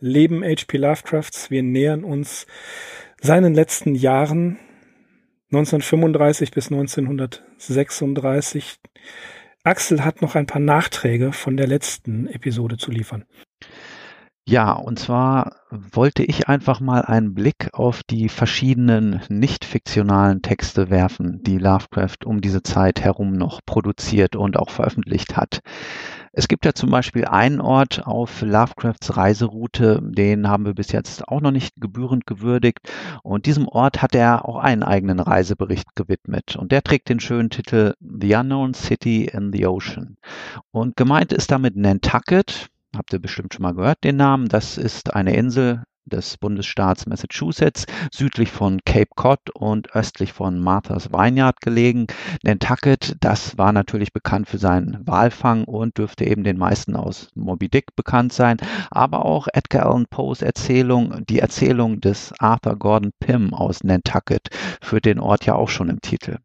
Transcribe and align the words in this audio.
Leben 0.00 0.44
H.P. 0.44 0.76
Lovecrafts. 0.76 1.50
Wir 1.50 1.62
nähern 1.62 2.04
uns 2.04 2.46
seinen 3.20 3.54
letzten 3.54 3.94
Jahren 3.94 4.58
1935 5.50 6.50
bis 6.50 6.70
1936. 6.70 8.78
Axel 9.64 10.04
hat 10.04 10.22
noch 10.22 10.34
ein 10.34 10.46
paar 10.46 10.60
Nachträge 10.60 11.32
von 11.32 11.56
der 11.56 11.66
letzten 11.66 12.26
Episode 12.28 12.76
zu 12.76 12.90
liefern. 12.90 13.24
Ja, 14.48 14.72
und 14.72 14.98
zwar 14.98 15.56
wollte 15.70 16.22
ich 16.24 16.48
einfach 16.48 16.80
mal 16.80 17.02
einen 17.02 17.34
Blick 17.34 17.68
auf 17.74 18.02
die 18.02 18.30
verschiedenen 18.30 19.20
nicht 19.28 19.66
fiktionalen 19.66 20.40
Texte 20.40 20.88
werfen, 20.88 21.42
die 21.42 21.58
Lovecraft 21.58 22.24
um 22.24 22.40
diese 22.40 22.62
Zeit 22.62 23.02
herum 23.02 23.32
noch 23.32 23.60
produziert 23.66 24.36
und 24.36 24.56
auch 24.56 24.70
veröffentlicht 24.70 25.36
hat. 25.36 25.60
Es 26.32 26.48
gibt 26.48 26.64
ja 26.64 26.72
zum 26.72 26.88
Beispiel 26.88 27.26
einen 27.26 27.60
Ort 27.60 28.06
auf 28.06 28.40
Lovecrafts 28.40 29.18
Reiseroute, 29.18 30.00
den 30.02 30.48
haben 30.48 30.64
wir 30.64 30.72
bis 30.72 30.92
jetzt 30.92 31.28
auch 31.28 31.42
noch 31.42 31.50
nicht 31.50 31.74
gebührend 31.76 32.26
gewürdigt. 32.26 32.90
Und 33.22 33.44
diesem 33.44 33.68
Ort 33.68 34.00
hat 34.00 34.14
er 34.14 34.48
auch 34.48 34.56
einen 34.56 34.82
eigenen 34.82 35.20
Reisebericht 35.20 35.94
gewidmet. 35.94 36.56
Und 36.56 36.72
der 36.72 36.82
trägt 36.82 37.10
den 37.10 37.20
schönen 37.20 37.50
Titel 37.50 37.92
The 38.00 38.36
Unknown 38.36 38.72
City 38.72 39.26
in 39.26 39.52
the 39.52 39.66
Ocean. 39.66 40.16
Und 40.70 40.96
gemeint 40.96 41.34
ist 41.34 41.50
damit 41.50 41.76
Nantucket. 41.76 42.70
Habt 42.96 43.12
ihr 43.12 43.18
bestimmt 43.18 43.54
schon 43.54 43.62
mal 43.62 43.74
gehört, 43.74 44.02
den 44.04 44.16
Namen. 44.16 44.48
Das 44.48 44.78
ist 44.78 45.14
eine 45.14 45.34
Insel 45.36 45.84
des 46.08 46.38
Bundesstaats 46.38 47.06
Massachusetts, 47.06 47.86
südlich 48.12 48.50
von 48.50 48.80
Cape 48.84 49.10
Cod 49.14 49.50
und 49.54 49.94
östlich 49.94 50.32
von 50.32 50.58
Martha's 50.58 51.12
Vineyard 51.12 51.60
gelegen. 51.60 52.06
Nantucket, 52.42 53.16
das 53.20 53.58
war 53.58 53.72
natürlich 53.72 54.12
bekannt 54.12 54.48
für 54.48 54.58
seinen 54.58 55.06
Walfang 55.06 55.64
und 55.64 55.98
dürfte 55.98 56.24
eben 56.24 56.44
den 56.44 56.58
meisten 56.58 56.96
aus 56.96 57.28
Moby 57.34 57.68
Dick 57.68 57.94
bekannt 57.94 58.32
sein, 58.32 58.56
aber 58.90 59.24
auch 59.24 59.48
Edgar 59.52 59.86
Allan 59.86 60.06
Poes 60.08 60.42
Erzählung, 60.42 61.24
die 61.28 61.40
Erzählung 61.40 62.00
des 62.00 62.32
Arthur 62.38 62.76
Gordon 62.76 63.12
Pym 63.20 63.52
aus 63.54 63.84
Nantucket, 63.84 64.48
führt 64.80 65.04
den 65.04 65.20
Ort 65.20 65.46
ja 65.46 65.54
auch 65.54 65.68
schon 65.68 65.90
im 65.90 66.00
Titel. 66.00 66.38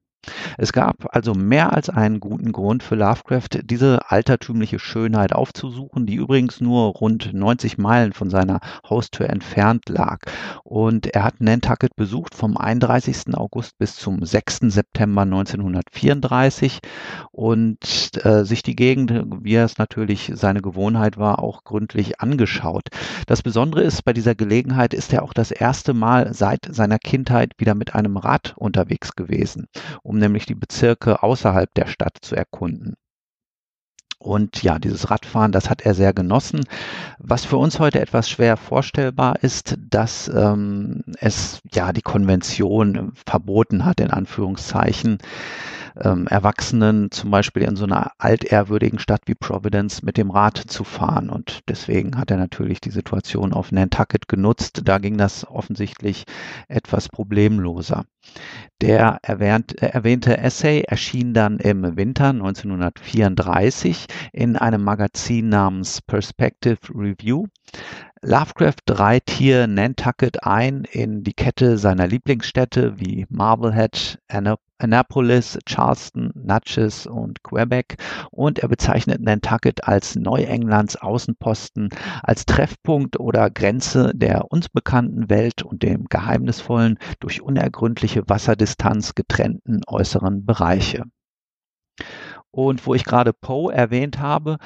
Es 0.58 0.72
gab 0.72 1.14
also 1.16 1.34
mehr 1.34 1.74
als 1.74 1.90
einen 1.90 2.20
guten 2.20 2.52
Grund 2.52 2.84
für 2.84 2.96
Lovecraft, 2.96 3.62
diese 3.64 4.00
altertümliche 4.10 4.80
Schönheit 4.80 5.34
aufzusuchen, 5.34 6.06
die 6.06 6.16
übrigens 6.16 6.62
nur 6.62 6.94
rund 6.94 7.34
90 7.34 7.78
Meilen 7.78 8.14
von 8.14 8.30
seiner 8.30 8.60
Haustür 8.90 9.30
entfernt 9.30 9.90
lag. 9.90 10.20
Und 10.64 11.08
er 11.08 11.24
hat 11.24 11.42
Nantucket 11.42 11.96
besucht 11.96 12.36
vom 12.36 12.58
31. 12.58 13.36
August 13.36 13.78
bis 13.78 13.96
zum 13.96 14.24
6. 14.24 14.60
September 14.74 15.24
1934 15.24 16.80
und 17.32 17.80
äh, 18.24 18.46
sich 18.46 18.64
die 18.64 18.76
Gegend, 18.76 19.12
wie 19.42 19.56
es 19.56 19.78
natürlich 19.78 20.32
seine 20.36 20.62
Gewohnheit 20.62 21.18
war, 21.18 21.40
auch 21.40 21.64
gründlich 21.64 22.22
angeschaut. 22.22 22.88
Das 23.28 23.42
Besondere 23.42 23.84
ist, 23.84 24.04
bei 24.04 24.14
dieser 24.14 24.36
Gelegenheit 24.36 24.94
ist 24.94 25.12
er 25.14 25.24
auch 25.24 25.34
das 25.34 25.52
erste 25.52 25.94
Mal 25.94 26.34
seit 26.34 26.68
seiner 26.70 27.00
Kindheit 27.00 27.54
wieder 27.58 27.76
mit 27.76 27.96
einem 27.96 28.18
Rad 28.18 28.54
unterwegs 28.56 29.16
gewesen 29.16 29.68
um 30.04 30.13
nämlich 30.20 30.46
die 30.46 30.56
Bezirke 30.56 31.24
außerhalb 31.24 31.74
der 31.74 31.88
Stadt 31.88 32.18
zu 32.22 32.36
erkunden. 32.36 32.96
Und 34.24 34.64
ja, 34.64 34.80
dieses 34.80 35.12
Radfahren, 35.12 35.52
das 35.52 35.70
hat 35.70 35.82
er 35.82 35.94
sehr 35.94 36.14
genossen. 36.14 36.64
Was 37.20 37.44
für 37.44 37.58
uns 37.58 37.80
heute 37.80 38.00
etwas 38.00 38.30
schwer 38.30 38.56
vorstellbar 38.56 39.44
ist, 39.44 39.76
dass 39.78 40.30
ähm, 40.30 41.04
es 41.20 41.60
ja 41.74 41.92
die 41.92 42.02
Konvention 42.02 43.12
verboten 43.26 43.84
hat, 43.84 44.00
in 44.00 44.12
Anführungszeichen, 44.12 45.18
ähm, 46.02 46.28
Erwachsenen 46.28 47.12
zum 47.12 47.32
Beispiel 47.32 47.64
in 47.64 47.76
so 47.76 47.84
einer 47.84 48.12
altehrwürdigen 48.18 49.00
Stadt 49.00 49.24
wie 49.26 49.36
Providence 49.36 50.02
mit 50.04 50.18
dem 50.18 50.32
Rad 50.32 50.58
zu 50.58 50.86
fahren. 50.86 51.30
Und 51.30 51.60
deswegen 51.68 52.18
hat 52.18 52.32
er 52.32 52.38
natürlich 52.38 52.80
die 52.80 52.92
Situation 52.92 53.54
auf 53.54 53.74
Nantucket 53.74 54.28
genutzt. 54.28 54.82
Da 54.86 54.98
ging 55.00 55.18
das 55.18 55.46
offensichtlich 55.46 56.24
etwas 56.68 57.10
problemloser. 57.10 58.06
Der 58.82 59.20
erwähnt, 59.22 59.82
äh, 59.82 59.88
erwähnte 59.88 60.38
Essay 60.38 60.82
erschien 60.82 61.34
dann 61.34 61.58
im 61.60 61.96
Winter 61.96 62.30
1934 62.30 64.08
in 64.32 64.58
einem 64.58 64.84
Magazin 64.84 65.50
namens 65.50 66.02
Perspective 66.02 66.80
Review. 66.90 67.46
Lovecraft 68.26 68.84
reiht 68.90 69.30
hier 69.30 69.68
Nantucket 69.68 70.46
ein 70.46 70.86
in 70.86 71.26
die 71.26 71.34
Kette 71.34 71.78
seiner 71.78 72.08
Lieblingsstädte 72.08 72.98
wie 72.98 73.26
Marblehead, 73.30 74.18
Annapolis, 74.78 75.60
Charleston, 75.66 76.32
Natchez 76.34 77.06
und 77.06 77.44
Quebec 77.44 77.98
und 78.32 78.60
er 78.60 78.70
bezeichnet 78.70 79.22
Nantucket 79.22 79.86
als 79.86 80.16
Neuenglands 80.16 80.96
Außenposten, 80.96 81.90
als 82.22 82.46
Treffpunkt 82.46 83.20
oder 83.20 83.50
Grenze 83.50 84.14
der 84.16 84.50
uns 84.50 84.70
bekannten 84.70 85.30
Welt 85.30 85.62
und 85.62 85.84
dem 85.84 86.06
geheimnisvollen, 86.06 87.00
durch 87.20 87.42
unergründliche 87.42 88.24
Wasserdistanz 88.30 89.16
getrennten 89.16 89.82
äußeren 89.86 90.46
Bereiche. 90.46 91.04
Und 92.56 92.86
wo 92.86 92.94
ich 92.94 93.04
gerade 93.04 93.34
Poe 93.34 93.74
erwähnt 93.74 94.20
habe, 94.20 94.58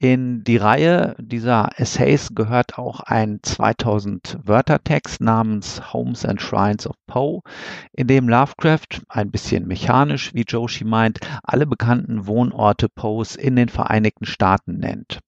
in 0.00 0.42
die 0.42 0.56
Reihe 0.56 1.14
dieser 1.20 1.70
Essays 1.76 2.30
gehört 2.34 2.76
auch 2.76 2.98
ein 2.98 3.38
2000 3.40 4.38
Wörter 4.42 4.82
Text 4.82 5.20
namens 5.20 5.92
Homes 5.92 6.24
and 6.24 6.42
Shrines 6.42 6.88
of 6.88 6.96
Poe, 7.06 7.42
in 7.92 8.08
dem 8.08 8.28
Lovecraft, 8.28 9.02
ein 9.08 9.30
bisschen 9.30 9.68
mechanisch, 9.68 10.34
wie 10.34 10.42
Joshi 10.42 10.84
meint, 10.84 11.20
alle 11.44 11.66
bekannten 11.66 12.26
Wohnorte 12.26 12.88
Poes 12.88 13.36
in 13.36 13.54
den 13.54 13.68
Vereinigten 13.68 14.26
Staaten 14.26 14.78
nennt. 14.78 15.20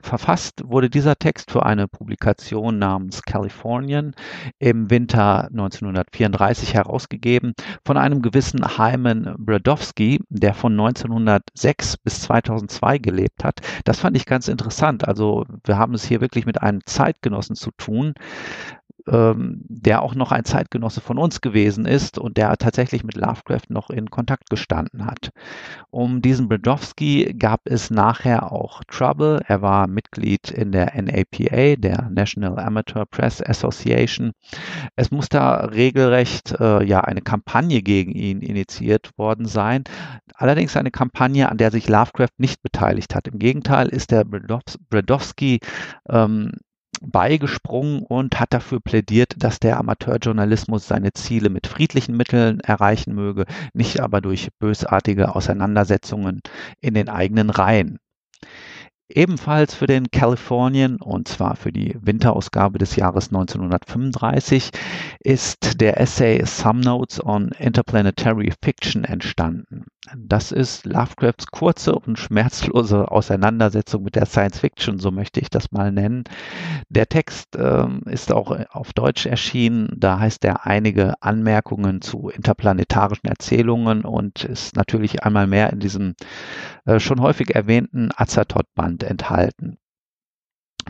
Verfasst 0.00 0.62
wurde 0.64 0.90
dieser 0.90 1.16
Text 1.16 1.50
für 1.50 1.64
eine 1.64 1.88
Publikation 1.88 2.78
namens 2.78 3.22
Californian 3.22 4.14
im 4.58 4.90
Winter 4.90 5.48
1934 5.48 6.74
herausgegeben 6.74 7.54
von 7.84 7.96
einem 7.96 8.22
gewissen 8.22 8.78
Hyman 8.78 9.34
Brodowski, 9.38 10.20
der 10.28 10.54
von 10.54 10.72
1906 10.72 11.96
bis 11.98 12.22
2002 12.22 12.98
gelebt 12.98 13.44
hat. 13.44 13.60
Das 13.84 14.00
fand 14.00 14.16
ich 14.16 14.26
ganz 14.26 14.48
interessant. 14.48 15.06
Also 15.06 15.44
wir 15.64 15.78
haben 15.78 15.94
es 15.94 16.04
hier 16.04 16.20
wirklich 16.20 16.46
mit 16.46 16.62
einem 16.62 16.80
Zeitgenossen 16.86 17.56
zu 17.56 17.70
tun, 17.72 18.14
ähm, 19.08 19.62
der 19.68 20.02
auch 20.02 20.14
noch 20.14 20.32
ein 20.32 20.44
Zeitgenosse 20.44 21.00
von 21.00 21.18
uns 21.18 21.40
gewesen 21.40 21.86
ist 21.86 22.18
und 22.18 22.36
der 22.36 22.56
tatsächlich 22.56 23.04
mit 23.04 23.16
Lovecraft 23.16 23.68
noch 23.68 23.90
in 23.90 24.10
Kontakt 24.10 24.50
gestanden 24.50 25.06
hat. 25.06 25.30
Um 25.90 26.22
diesen 26.22 26.48
Brodowski 26.48 27.34
gab 27.38 27.62
es 27.64 27.90
nachher 27.90 28.52
auch 28.52 28.82
Trouble. 28.84 29.40
Er 29.46 29.62
war 29.62 29.86
Mitglied 29.86 30.50
in 30.50 30.72
der 30.72 30.92
NAPA, 31.00 31.76
der 31.76 32.10
National 32.10 32.58
Amateur 32.58 33.06
Press 33.06 33.42
Association. 33.42 34.32
Es 34.96 35.10
muss 35.10 35.28
da 35.28 35.56
regelrecht 35.56 36.52
äh, 36.60 36.84
ja 36.84 37.00
eine 37.00 37.22
Kampagne 37.22 37.82
gegen 37.82 38.12
ihn 38.12 38.40
initiiert 38.40 39.10
worden 39.18 39.46
sein. 39.46 39.84
Allerdings 40.34 40.76
eine 40.76 40.90
Kampagne, 40.90 41.48
an 41.48 41.58
der 41.58 41.70
sich 41.70 41.88
Lovecraft 41.88 42.38
nicht 42.38 42.62
beteiligt 42.62 43.14
hat. 43.14 43.28
Im 43.28 43.38
Gegenteil 43.38 43.88
ist 43.88 44.10
der 44.10 44.24
Brodowski 44.24 45.60
ähm, 46.08 46.52
beigesprungen 47.02 48.02
und 48.02 48.38
hat 48.38 48.52
dafür 48.52 48.80
plädiert, 48.80 49.34
dass 49.38 49.60
der 49.60 49.78
Amateurjournalismus 49.78 50.86
seine 50.86 51.12
Ziele 51.12 51.50
mit 51.50 51.66
friedlichen 51.66 52.16
Mitteln 52.16 52.60
erreichen 52.60 53.14
möge, 53.14 53.44
nicht 53.74 54.00
aber 54.00 54.20
durch 54.20 54.48
bösartige 54.58 55.34
Auseinandersetzungen 55.34 56.40
in 56.80 56.94
den 56.94 57.08
eigenen 57.08 57.50
Reihen. 57.50 57.98
Ebenfalls 59.14 59.74
für 59.74 59.86
den 59.86 60.10
Californian, 60.10 60.96
und 60.96 61.28
zwar 61.28 61.56
für 61.56 61.70
die 61.70 61.98
Winterausgabe 62.00 62.78
des 62.78 62.96
Jahres 62.96 63.28
1935, 63.28 64.70
ist 65.20 65.82
der 65.82 66.00
Essay 66.00 66.42
Some 66.46 66.80
Notes 66.80 67.22
on 67.22 67.50
Interplanetary 67.58 68.52
Fiction 68.62 69.04
entstanden. 69.04 69.84
Das 70.18 70.50
ist 70.50 70.84
Lovecrafts 70.84 71.46
kurze 71.46 71.94
und 71.94 72.18
schmerzlose 72.18 73.08
Auseinandersetzung 73.08 74.02
mit 74.02 74.16
der 74.16 74.26
Science 74.26 74.58
Fiction, 74.58 74.98
so 74.98 75.12
möchte 75.12 75.38
ich 75.38 75.48
das 75.48 75.70
mal 75.70 75.92
nennen. 75.92 76.24
Der 76.88 77.08
Text 77.08 77.54
äh, 77.54 77.86
ist 78.06 78.32
auch 78.32 78.50
auf 78.70 78.92
Deutsch 78.94 79.26
erschienen. 79.26 79.88
Da 79.96 80.18
heißt 80.18 80.44
er 80.44 80.66
einige 80.66 81.14
Anmerkungen 81.22 82.02
zu 82.02 82.30
interplanetarischen 82.30 83.28
Erzählungen 83.28 84.04
und 84.04 84.42
ist 84.44 84.74
natürlich 84.74 85.22
einmal 85.22 85.46
mehr 85.46 85.72
in 85.72 85.78
diesem 85.78 86.14
äh, 86.84 86.98
schon 86.98 87.20
häufig 87.20 87.54
erwähnten 87.54 88.10
Azathoth-Band 88.16 89.04
enthalten. 89.04 89.78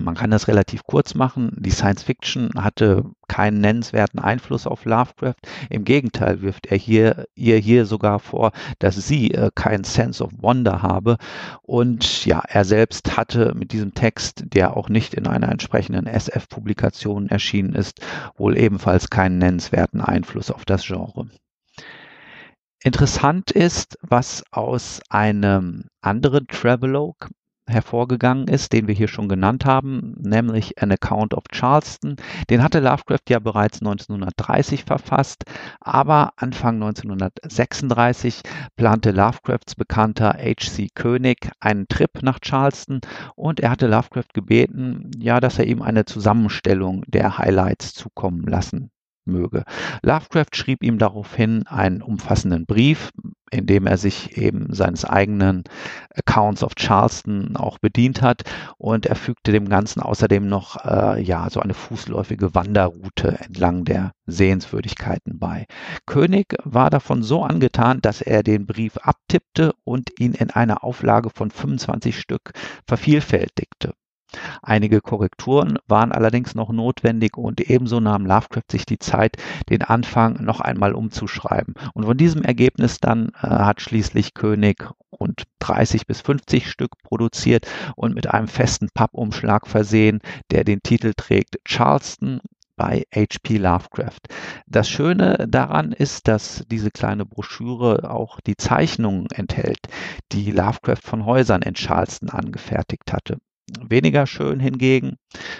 Man 0.00 0.14
kann 0.14 0.30
das 0.30 0.48
relativ 0.48 0.84
kurz 0.84 1.14
machen. 1.14 1.54
Die 1.58 1.70
Science 1.70 2.02
Fiction 2.02 2.50
hatte 2.56 3.04
keinen 3.28 3.60
nennenswerten 3.60 4.20
Einfluss 4.20 4.66
auf 4.66 4.84
Lovecraft. 4.84 5.34
Im 5.70 5.84
Gegenteil 5.84 6.42
wirft 6.42 6.66
er 6.66 6.76
hier, 6.76 7.26
ihr 7.34 7.58
hier 7.58 7.86
sogar 7.86 8.18
vor, 8.18 8.52
dass 8.78 8.96
sie 8.96 9.32
äh, 9.32 9.50
keinen 9.54 9.84
Sense 9.84 10.22
of 10.22 10.30
Wonder 10.38 10.82
habe. 10.82 11.18
Und 11.62 12.24
ja, 12.24 12.42
er 12.46 12.64
selbst 12.64 13.16
hatte 13.16 13.54
mit 13.54 13.72
diesem 13.72 13.94
Text, 13.94 14.44
der 14.46 14.76
auch 14.76 14.88
nicht 14.88 15.14
in 15.14 15.26
einer 15.26 15.50
entsprechenden 15.50 16.06
SF-Publikation 16.06 17.28
erschienen 17.28 17.74
ist, 17.74 18.00
wohl 18.36 18.56
ebenfalls 18.56 19.10
keinen 19.10 19.38
nennenswerten 19.38 20.00
Einfluss 20.00 20.50
auf 20.50 20.64
das 20.64 20.86
Genre. 20.86 21.28
Interessant 22.84 23.52
ist, 23.52 23.96
was 24.02 24.42
aus 24.50 25.00
einem 25.08 25.84
anderen 26.00 26.48
Travelogue 26.48 27.28
hervorgegangen 27.68 28.48
ist, 28.48 28.72
den 28.72 28.88
wir 28.88 28.94
hier 28.94 29.08
schon 29.08 29.28
genannt 29.28 29.64
haben, 29.64 30.14
nämlich 30.18 30.82
An 30.82 30.92
Account 30.92 31.34
of 31.34 31.44
Charleston. 31.50 32.16
Den 32.50 32.62
hatte 32.62 32.80
Lovecraft 32.80 33.28
ja 33.28 33.38
bereits 33.38 33.80
1930 33.80 34.84
verfasst, 34.84 35.44
aber 35.80 36.32
Anfang 36.36 36.74
1936 36.76 38.42
plante 38.76 39.10
Lovecrafts 39.12 39.74
Bekannter 39.74 40.36
H.C. 40.38 40.88
König 40.94 41.50
einen 41.60 41.86
Trip 41.88 42.22
nach 42.22 42.40
Charleston 42.40 43.00
und 43.36 43.60
er 43.60 43.70
hatte 43.70 43.86
Lovecraft 43.86 44.34
gebeten, 44.34 45.10
ja, 45.18 45.40
dass 45.40 45.58
er 45.58 45.66
ihm 45.66 45.82
eine 45.82 46.04
Zusammenstellung 46.04 47.04
der 47.06 47.38
Highlights 47.38 47.94
zukommen 47.94 48.42
lassen 48.42 48.90
möge. 49.24 49.64
Lovecraft 50.02 50.54
schrieb 50.54 50.82
ihm 50.82 50.98
daraufhin 50.98 51.66
einen 51.66 52.02
umfassenden 52.02 52.66
Brief, 52.66 53.10
in 53.50 53.66
dem 53.66 53.86
er 53.86 53.98
sich 53.98 54.38
eben 54.38 54.72
seines 54.74 55.04
eigenen 55.04 55.64
Accounts 56.14 56.62
of 56.62 56.74
Charleston 56.74 57.56
auch 57.56 57.78
bedient 57.78 58.22
hat 58.22 58.42
und 58.78 59.06
er 59.06 59.16
fügte 59.16 59.52
dem 59.52 59.68
Ganzen 59.68 60.00
außerdem 60.00 60.48
noch 60.48 60.84
äh, 60.84 61.22
ja 61.22 61.48
so 61.50 61.60
eine 61.60 61.74
fußläufige 61.74 62.54
Wanderroute 62.54 63.38
entlang 63.40 63.84
der 63.84 64.12
Sehenswürdigkeiten 64.26 65.38
bei. 65.38 65.66
König 66.06 66.54
war 66.64 66.90
davon 66.90 67.22
so 67.22 67.44
angetan, 67.44 68.00
dass 68.00 68.22
er 68.22 68.42
den 68.42 68.66
Brief 68.66 68.96
abtippte 68.96 69.72
und 69.84 70.10
ihn 70.18 70.32
in 70.32 70.50
einer 70.50 70.82
Auflage 70.82 71.30
von 71.30 71.50
25 71.50 72.18
Stück 72.18 72.52
vervielfältigte. 72.86 73.92
Einige 74.62 75.00
Korrekturen 75.00 75.78
waren 75.86 76.12
allerdings 76.12 76.54
noch 76.54 76.70
notwendig 76.70 77.36
und 77.36 77.60
ebenso 77.60 78.00
nahm 78.00 78.26
Lovecraft 78.26 78.70
sich 78.70 78.86
die 78.86 78.98
Zeit, 78.98 79.36
den 79.68 79.82
Anfang 79.82 80.42
noch 80.42 80.60
einmal 80.60 80.94
umzuschreiben. 80.94 81.74
Und 81.94 82.04
von 82.04 82.16
diesem 82.16 82.42
Ergebnis 82.42 82.98
dann 82.98 83.28
äh, 83.42 83.48
hat 83.48 83.80
schließlich 83.80 84.34
König 84.34 84.84
rund 85.12 85.44
30 85.60 86.06
bis 86.06 86.20
50 86.20 86.70
Stück 86.70 86.92
produziert 87.02 87.66
und 87.96 88.14
mit 88.14 88.28
einem 88.28 88.48
festen 88.48 88.88
Pappumschlag 88.94 89.66
versehen, 89.66 90.20
der 90.50 90.64
den 90.64 90.82
Titel 90.82 91.12
trägt 91.16 91.58
Charleston 91.64 92.40
bei 92.76 93.04
H.P. 93.14 93.58
Lovecraft. 93.58 94.20
Das 94.66 94.88
Schöne 94.88 95.46
daran 95.48 95.92
ist, 95.92 96.26
dass 96.26 96.64
diese 96.70 96.90
kleine 96.90 97.26
Broschüre 97.26 98.10
auch 98.10 98.40
die 98.40 98.56
Zeichnungen 98.56 99.26
enthält, 99.32 99.86
die 100.32 100.50
Lovecraft 100.50 101.02
von 101.02 101.24
Häusern 101.24 101.62
in 101.62 101.74
Charleston 101.74 102.30
angefertigt 102.30 103.12
hatte. 103.12 103.38
Weniger 103.80 104.26
schön 104.26 104.60
hingegen, 104.60 105.16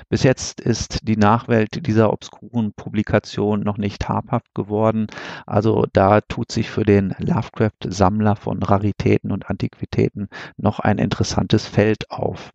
bis 0.08 0.22
jetzt 0.22 0.60
ist 0.60 1.08
die 1.08 1.16
Nachwelt 1.16 1.86
dieser 1.86 2.12
obskuren 2.12 2.72
Publikation 2.74 3.60
noch 3.60 3.78
nicht 3.78 4.08
habhaft 4.08 4.54
geworden. 4.54 5.06
Also 5.46 5.86
da 5.92 6.20
tut 6.20 6.52
sich 6.52 6.70
für 6.70 6.84
den 6.84 7.14
Lovecraft-Sammler 7.18 8.36
von 8.36 8.62
Raritäten 8.62 9.32
und 9.32 9.48
Antiquitäten 9.48 10.28
noch 10.56 10.78
ein 10.80 10.98
interessantes 10.98 11.66
Feld 11.66 12.10
auf. 12.10 12.52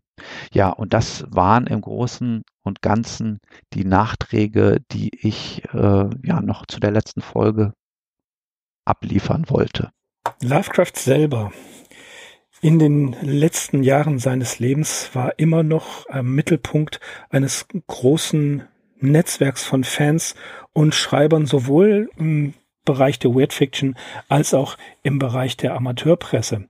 Ja, 0.52 0.70
und 0.70 0.94
das 0.94 1.26
waren 1.30 1.68
im 1.68 1.82
Großen 1.82 2.44
und 2.64 2.82
Ganzen 2.82 3.40
die 3.74 3.86
Nachträge, 3.86 4.80
die 4.92 5.10
ich 5.14 5.64
äh, 5.74 6.10
ja 6.24 6.42
noch 6.42 6.66
zu 6.66 6.80
der 6.80 6.92
letzten 6.92 7.22
Folge 7.22 7.74
abliefern 8.86 9.46
wollte. 9.50 9.92
Lovecraft 10.42 10.96
selber 10.96 11.52
in 12.62 12.80
den 12.80 13.16
letzten 13.22 13.84
Jahren 13.84 14.20
seines 14.20 14.60
Lebens 14.60 15.12
war 15.14 15.38
immer 15.38 15.64
noch 15.64 16.10
am 16.10 16.34
Mittelpunkt 16.34 17.00
eines 17.30 17.68
großen 17.88 18.64
Netzwerks 19.00 19.64
von 19.64 19.84
Fans 19.84 20.36
und 20.74 20.96
Schreibern, 20.96 21.46
sowohl 21.46 22.10
im 22.18 22.54
Bereich 22.84 23.20
der 23.20 23.36
Weird 23.36 23.54
Fiction 23.54 23.96
als 24.30 24.54
auch 24.54 24.78
im 25.04 25.20
Bereich 25.20 25.58
der 25.58 25.76
Amateurpresse. 25.76 26.68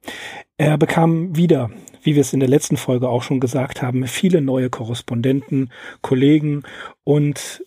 Er 0.58 0.78
bekam 0.78 1.36
wieder, 1.36 1.70
wie 2.02 2.16
wir 2.16 2.22
es 2.22 2.34
in 2.34 2.40
der 2.40 2.50
letzten 2.50 2.76
Folge 2.76 3.08
auch 3.08 3.24
schon 3.24 3.40
gesagt 3.40 3.82
haben, 3.82 4.08
viele 4.08 4.42
neue 4.42 4.70
Korrespondenten, 4.70 5.72
Kollegen 6.02 6.64
und 7.04 7.64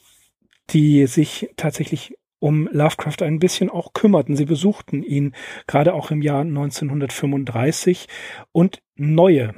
die 0.70 1.06
sich 1.06 1.50
tatsächlich 1.56 2.16
um 2.40 2.68
Lovecraft 2.72 3.22
ein 3.22 3.38
bisschen 3.38 3.70
auch 3.70 3.92
kümmerten. 3.92 4.34
Sie 4.34 4.46
besuchten 4.46 5.02
ihn 5.02 5.34
gerade 5.66 5.94
auch 5.94 6.10
im 6.10 6.22
Jahr 6.22 6.40
1935 6.40 8.08
und 8.50 8.82
neue 8.96 9.54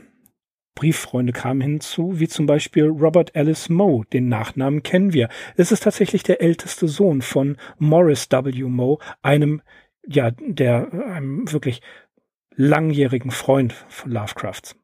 Brieffreunde 0.75 1.33
kamen 1.33 1.61
hinzu, 1.61 2.19
wie 2.19 2.29
zum 2.29 2.47
Beispiel 2.47 2.87
Robert 2.87 3.35
Ellis 3.35 3.69
Moe, 3.69 4.05
den 4.13 4.29
Nachnamen 4.29 4.83
kennen 4.83 5.13
wir. 5.13 5.29
Es 5.57 5.71
ist 5.71 5.85
tatsächlich 5.85 6.23
der 6.23 6.41
älteste 6.41 6.89
Sohn 6.89 7.23
von 7.23 7.57
Morris 7.79 8.29
W. 8.31 8.65
Moe, 8.65 8.99
einem, 9.21 9.63
ja, 10.07 10.31
der, 10.31 10.93
einem 10.93 11.51
wirklich 11.53 11.83
langjährigen 12.55 13.31
Freund 13.31 13.73
von 13.89 14.13
Lovecrafts. 14.13 14.77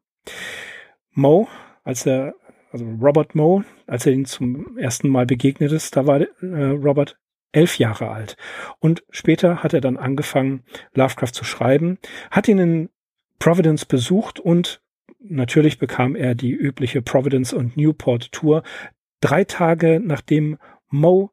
Moe, 1.11 1.47
als 1.83 2.05
er, 2.05 2.35
also 2.71 2.85
Robert 3.01 3.35
Moe, 3.35 3.65
als 3.87 4.05
er 4.05 4.13
ihn 4.13 4.25
zum 4.25 4.77
ersten 4.77 5.09
Mal 5.09 5.25
begegnet 5.25 5.71
ist, 5.71 5.95
da 5.95 6.05
war 6.05 6.21
äh, 6.21 6.25
Robert 6.41 7.17
elf 7.51 7.77
Jahre 7.79 8.09
alt. 8.09 8.37
Und 8.79 9.03
später 9.09 9.63
hat 9.63 9.73
er 9.73 9.81
dann 9.81 9.97
angefangen, 9.97 10.63
Lovecraft 10.93 11.33
zu 11.33 11.43
schreiben, 11.43 11.97
hat 12.31 12.47
ihn 12.47 12.59
in 12.59 12.89
Providence 13.39 13.85
besucht 13.85 14.39
und 14.39 14.81
natürlich 15.19 15.79
bekam 15.79 16.15
er 16.15 16.35
die 16.35 16.51
übliche 16.51 17.01
Providence 17.01 17.53
und 17.53 17.77
Newport 17.77 18.31
Tour. 18.31 18.63
Drei 19.21 19.43
Tage 19.43 19.99
nachdem 20.03 20.57
Moe 20.89 21.29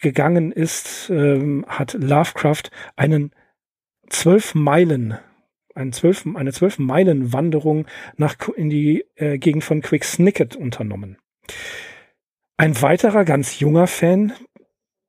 gegangen 0.00 0.52
ist, 0.52 1.10
ähm, 1.10 1.64
hat 1.68 1.94
Lovecraft 1.94 2.70
einen 2.96 3.32
zwölf 4.08 4.54
Meilen 4.54 5.18
eine 5.76 5.90
zwölf, 5.90 6.26
eine 6.34 6.52
zwölf 6.52 6.78
Meilen 6.78 7.32
Wanderung 7.32 7.86
nach 8.16 8.36
in 8.56 8.70
die 8.70 9.04
äh, 9.14 9.38
Gegend 9.38 9.62
von 9.62 9.82
Quicksnicket 9.82 10.56
unternommen. 10.56 11.18
Ein 12.56 12.80
weiterer 12.80 13.24
ganz 13.24 13.60
junger 13.60 13.86
Fan, 13.86 14.32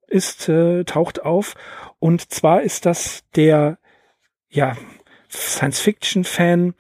ist, 0.08 0.50
äh, 0.50 0.84
taucht 0.84 1.24
auf. 1.24 1.56
Und 2.00 2.32
zwar 2.32 2.62
ist 2.62 2.86
das 2.86 3.24
der, 3.36 3.78
ja, 4.50 4.76
Science-Fiction-Fan 5.30 6.74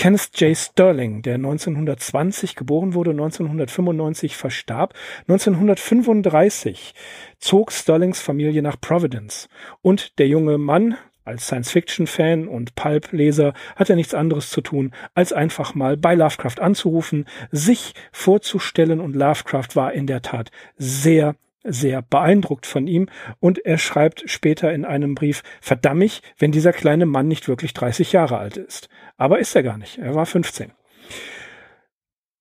Kenneth 0.00 0.30
J. 0.40 0.56
Sterling, 0.56 1.20
der 1.20 1.34
1920 1.34 2.56
geboren 2.56 2.94
wurde, 2.94 3.10
1995 3.10 4.34
verstarb. 4.34 4.94
1935 5.28 6.94
zog 7.38 7.70
Sterlings 7.70 8.22
Familie 8.22 8.62
nach 8.62 8.80
Providence. 8.80 9.50
Und 9.82 10.18
der 10.18 10.26
junge 10.26 10.56
Mann, 10.56 10.96
als 11.24 11.48
Science-Fiction-Fan 11.48 12.48
und 12.48 12.76
Pulp-Leser 12.76 13.52
hat 13.76 13.90
er 13.90 13.96
nichts 13.96 14.14
anderes 14.14 14.48
zu 14.48 14.62
tun, 14.62 14.92
als 15.12 15.34
einfach 15.34 15.74
mal 15.74 15.98
bei 15.98 16.14
Lovecraft 16.14 16.60
anzurufen, 16.60 17.26
sich 17.50 17.92
vorzustellen 18.10 19.00
und 19.00 19.14
Lovecraft 19.14 19.74
war 19.74 19.92
in 19.92 20.06
der 20.06 20.22
Tat 20.22 20.50
sehr 20.78 21.36
sehr 21.64 22.02
beeindruckt 22.02 22.66
von 22.66 22.86
ihm 22.86 23.08
und 23.38 23.64
er 23.64 23.78
schreibt 23.78 24.24
später 24.26 24.72
in 24.72 24.84
einem 24.84 25.14
Brief, 25.14 25.42
verdammig, 25.60 26.22
wenn 26.38 26.52
dieser 26.52 26.72
kleine 26.72 27.06
Mann 27.06 27.28
nicht 27.28 27.48
wirklich 27.48 27.74
30 27.74 28.12
Jahre 28.12 28.38
alt 28.38 28.56
ist. 28.56 28.88
Aber 29.16 29.38
ist 29.38 29.54
er 29.54 29.62
gar 29.62 29.78
nicht, 29.78 29.98
er 29.98 30.14
war 30.14 30.26
15. 30.26 30.72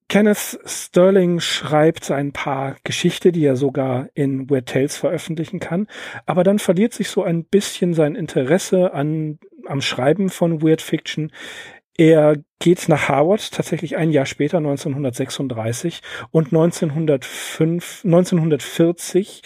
Kenneth 0.10 0.60
Sterling 0.66 1.40
schreibt 1.40 2.10
ein 2.10 2.32
paar 2.32 2.78
Geschichte, 2.84 3.32
die 3.32 3.46
er 3.46 3.56
sogar 3.56 4.10
in 4.16 4.50
Weird 4.50 4.68
Tales 4.68 4.98
veröffentlichen 4.98 5.60
kann, 5.60 5.88
aber 6.26 6.44
dann 6.44 6.58
verliert 6.58 6.94
sich 6.94 7.10
so 7.10 7.22
ein 7.22 7.44
bisschen 7.44 7.94
sein 7.94 8.16
Interesse 8.16 8.94
an, 8.94 9.38
am 9.68 9.82
Schreiben 9.82 10.30
von 10.30 10.64
Weird 10.64 10.82
Fiction. 10.82 11.32
Er 12.00 12.38
geht 12.60 12.88
nach 12.88 13.10
Harvard, 13.10 13.52
tatsächlich 13.52 13.98
ein 13.98 14.12
Jahr 14.12 14.26
später, 14.26 14.60
1936, 14.60 16.00
und 16.32 16.46
1905, 16.46 18.06
1940 18.06 19.42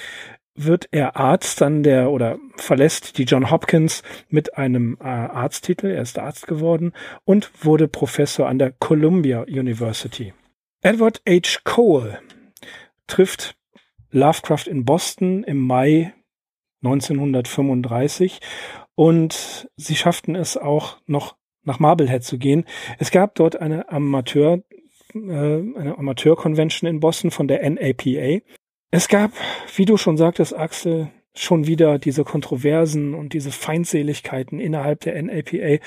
wird 0.53 0.88
er 0.91 1.15
Arzt 1.15 1.63
an 1.63 1.81
der 1.81 2.12
oder 2.12 2.38
verlässt 2.57 3.17
die 3.17 3.24
John 3.24 3.50
Hopkins 3.50 4.03
mit 4.29 4.55
einem 4.55 5.00
äh, 5.01 5.05
Arzttitel. 5.05 5.88
Er 5.88 6.03
ist 6.03 6.19
Arzt 6.19 6.45
geworden 6.45 6.93
und 7.25 7.50
wurde 7.65 7.88
Professor 7.88 8.48
an 8.48 8.60
der 8.60 8.72
Columbia 8.72 9.41
University. 9.48 10.36
Edward 10.83 11.24
H. 11.27 11.62
Cole 11.63 12.19
trifft 13.07 13.55
Lovecraft 14.12 14.67
in 14.67 14.86
Boston 14.86 15.43
im 15.43 15.57
Mai 15.57 16.13
1935 16.83 18.41
und 18.93 19.67
sie 19.75 19.95
schafften 19.95 20.36
es 20.36 20.55
auch 20.55 20.98
noch 21.07 21.36
nach 21.63 21.79
Marblehead 21.79 22.24
zu 22.24 22.38
gehen. 22.38 22.65
Es 23.00 23.12
gab 23.12 23.36
dort 23.36 23.60
eine 23.60 23.89
Amateur 23.89 24.63
äh, 25.15 25.20
eine 25.20 25.98
Amateur-Convention 25.98 26.89
in 26.89 27.00
Boston 27.00 27.32
von 27.32 27.48
der 27.48 27.70
NAPA. 27.70 28.43
Es 28.91 29.08
gab, 29.08 29.32
wie 29.75 29.86
du 29.86 29.98
schon 29.98 30.17
sagtest, 30.17 30.55
Axel, 30.55 31.10
schon 31.36 31.65
wieder 31.65 31.98
diese 31.98 32.24
Kontroversen 32.24 33.13
und 33.13 33.34
diese 33.34 33.51
Feindseligkeiten 33.51 34.60
innerhalb 34.60 35.01
der 35.01 35.22
NAPA. 35.22 35.84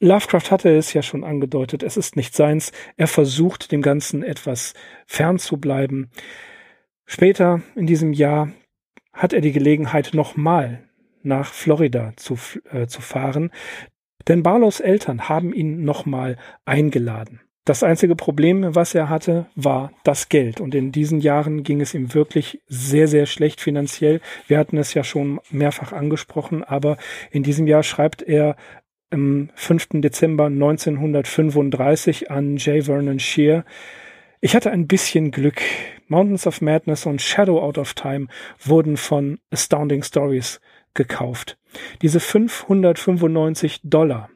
Lovecraft 0.00 0.50
hatte 0.52 0.76
es 0.76 0.92
ja 0.92 1.02
schon 1.02 1.24
angedeutet, 1.24 1.82
es 1.82 1.96
ist 1.96 2.14
nicht 2.14 2.34
seins. 2.34 2.70
Er 2.96 3.08
versucht 3.08 3.72
dem 3.72 3.82
Ganzen 3.82 4.22
etwas 4.22 4.74
fern 5.06 5.38
zu 5.38 5.56
bleiben. 5.56 6.10
Später 7.04 7.62
in 7.74 7.86
diesem 7.86 8.12
Jahr 8.12 8.52
hat 9.12 9.32
er 9.32 9.40
die 9.40 9.52
Gelegenheit, 9.52 10.10
nochmal 10.14 10.84
nach 11.22 11.52
Florida 11.52 12.12
zu, 12.14 12.38
äh, 12.70 12.86
zu 12.86 13.00
fahren, 13.00 13.50
denn 14.26 14.42
Barlows 14.42 14.80
Eltern 14.80 15.28
haben 15.28 15.52
ihn 15.52 15.84
nochmal 15.84 16.36
eingeladen. 16.64 17.40
Das 17.64 17.82
einzige 17.82 18.16
Problem, 18.16 18.74
was 18.74 18.94
er 18.94 19.10
hatte, 19.10 19.44
war 19.54 19.92
das 20.02 20.30
Geld. 20.30 20.58
Und 20.58 20.74
in 20.74 20.90
diesen 20.90 21.20
Jahren 21.20 21.64
ging 21.64 21.82
es 21.82 21.92
ihm 21.92 22.14
wirklich 22.14 22.62
sehr, 22.66 23.08
sehr 23.08 23.26
schlecht 23.26 23.60
finanziell. 23.60 24.22
Wir 24.46 24.58
hatten 24.58 24.78
es 24.78 24.94
ja 24.94 25.04
schon 25.04 25.38
mehrfach 25.50 25.92
angesprochen, 25.92 26.64
aber 26.64 26.96
in 27.30 27.42
diesem 27.42 27.66
Jahr 27.66 27.82
schreibt 27.82 28.22
er 28.22 28.56
am 29.10 29.50
5. 29.54 30.00
Dezember 30.00 30.46
1935 30.46 32.30
an 32.30 32.56
J. 32.56 32.84
Vernon 32.84 33.18
Shear, 33.18 33.66
ich 34.40 34.54
hatte 34.54 34.70
ein 34.70 34.86
bisschen 34.86 35.30
Glück. 35.30 35.60
Mountains 36.06 36.46
of 36.46 36.60
Madness 36.60 37.06
und 37.06 37.20
Shadow 37.20 37.60
Out 37.60 37.76
of 37.76 37.94
Time 37.94 38.28
wurden 38.64 38.96
von 38.96 39.40
Astounding 39.50 40.02
Stories 40.02 40.60
gekauft. 40.98 41.56
Diese 42.02 42.20
595 42.20 43.80
Dollar, 43.84 44.28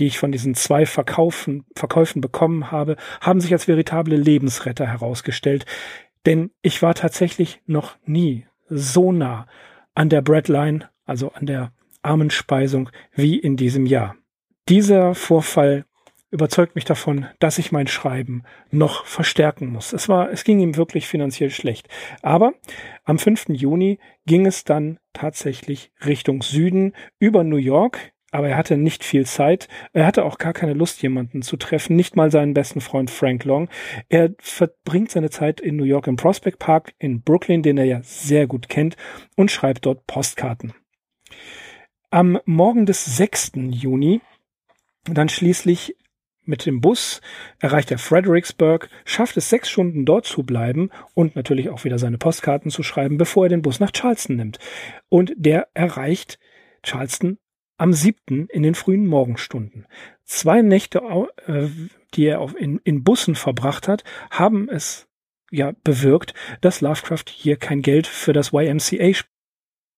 die 0.00 0.06
ich 0.06 0.18
von 0.18 0.32
diesen 0.32 0.54
zwei 0.54 0.86
Verkaufen, 0.86 1.64
Verkäufen 1.76 2.20
bekommen 2.20 2.72
habe, 2.72 2.96
haben 3.20 3.40
sich 3.40 3.52
als 3.52 3.68
veritable 3.68 4.16
Lebensretter 4.16 4.86
herausgestellt. 4.86 5.66
Denn 6.26 6.50
ich 6.62 6.82
war 6.82 6.94
tatsächlich 6.94 7.60
noch 7.66 7.96
nie 8.04 8.46
so 8.68 9.12
nah 9.12 9.46
an 9.94 10.08
der 10.08 10.22
Breadline, 10.22 10.88
also 11.04 11.30
an 11.32 11.46
der 11.46 11.72
Armenspeisung, 12.02 12.90
wie 13.12 13.38
in 13.38 13.56
diesem 13.56 13.86
Jahr. 13.86 14.16
Dieser 14.68 15.14
Vorfall 15.14 15.84
überzeugt 16.30 16.74
mich 16.74 16.84
davon, 16.84 17.26
dass 17.38 17.58
ich 17.58 17.72
mein 17.72 17.86
Schreiben 17.86 18.42
noch 18.70 19.06
verstärken 19.06 19.68
muss. 19.68 19.92
Es 19.92 20.08
war, 20.08 20.30
es 20.30 20.44
ging 20.44 20.60
ihm 20.60 20.76
wirklich 20.76 21.06
finanziell 21.06 21.50
schlecht. 21.50 21.88
Aber 22.22 22.52
am 23.04 23.18
5. 23.18 23.46
Juni 23.50 23.98
ging 24.26 24.46
es 24.46 24.64
dann 24.64 24.98
tatsächlich 25.12 25.90
Richtung 26.04 26.42
Süden 26.42 26.94
über 27.18 27.44
New 27.44 27.56
York. 27.56 28.12
Aber 28.30 28.50
er 28.50 28.58
hatte 28.58 28.76
nicht 28.76 29.04
viel 29.04 29.24
Zeit. 29.24 29.68
Er 29.94 30.04
hatte 30.04 30.26
auch 30.26 30.36
gar 30.36 30.52
keine 30.52 30.74
Lust, 30.74 31.00
jemanden 31.00 31.40
zu 31.40 31.56
treffen. 31.56 31.96
Nicht 31.96 32.14
mal 32.14 32.30
seinen 32.30 32.52
besten 32.52 32.82
Freund 32.82 33.10
Frank 33.10 33.44
Long. 33.44 33.70
Er 34.10 34.34
verbringt 34.38 35.10
seine 35.10 35.30
Zeit 35.30 35.62
in 35.62 35.76
New 35.76 35.84
York 35.84 36.06
im 36.06 36.16
Prospect 36.16 36.58
Park 36.58 36.92
in 36.98 37.22
Brooklyn, 37.22 37.62
den 37.62 37.78
er 37.78 37.86
ja 37.86 38.02
sehr 38.02 38.46
gut 38.46 38.68
kennt, 38.68 38.98
und 39.34 39.50
schreibt 39.50 39.86
dort 39.86 40.06
Postkarten. 40.06 40.74
Am 42.10 42.38
Morgen 42.44 42.84
des 42.84 43.16
6. 43.16 43.52
Juni 43.70 44.20
dann 45.04 45.30
schließlich 45.30 45.96
mit 46.48 46.66
dem 46.66 46.80
Bus 46.80 47.20
erreicht 47.58 47.90
er 47.90 47.98
Fredericksburg, 47.98 48.88
schafft 49.04 49.36
es 49.36 49.48
sechs 49.48 49.68
Stunden 49.68 50.04
dort 50.04 50.26
zu 50.26 50.42
bleiben 50.42 50.90
und 51.14 51.36
natürlich 51.36 51.68
auch 51.68 51.84
wieder 51.84 51.98
seine 51.98 52.18
Postkarten 52.18 52.70
zu 52.70 52.82
schreiben, 52.82 53.18
bevor 53.18 53.44
er 53.44 53.50
den 53.50 53.62
Bus 53.62 53.80
nach 53.80 53.92
Charleston 53.92 54.36
nimmt. 54.36 54.58
Und 55.08 55.32
der 55.36 55.68
erreicht 55.74 56.38
Charleston 56.82 57.38
am 57.76 57.92
siebten 57.92 58.48
in 58.48 58.62
den 58.62 58.74
frühen 58.74 59.06
Morgenstunden. 59.06 59.86
Zwei 60.24 60.62
Nächte, 60.62 61.00
äh, 61.46 61.68
die 62.14 62.26
er 62.26 62.44
in, 62.56 62.80
in 62.84 63.04
Bussen 63.04 63.34
verbracht 63.34 63.86
hat, 63.86 64.02
haben 64.30 64.68
es 64.68 65.06
ja 65.50 65.72
bewirkt, 65.84 66.34
dass 66.60 66.80
Lovecraft 66.80 67.24
hier 67.30 67.56
kein 67.56 67.82
Geld 67.82 68.06
für 68.06 68.32
das 68.32 68.52
YMCA 68.52 69.12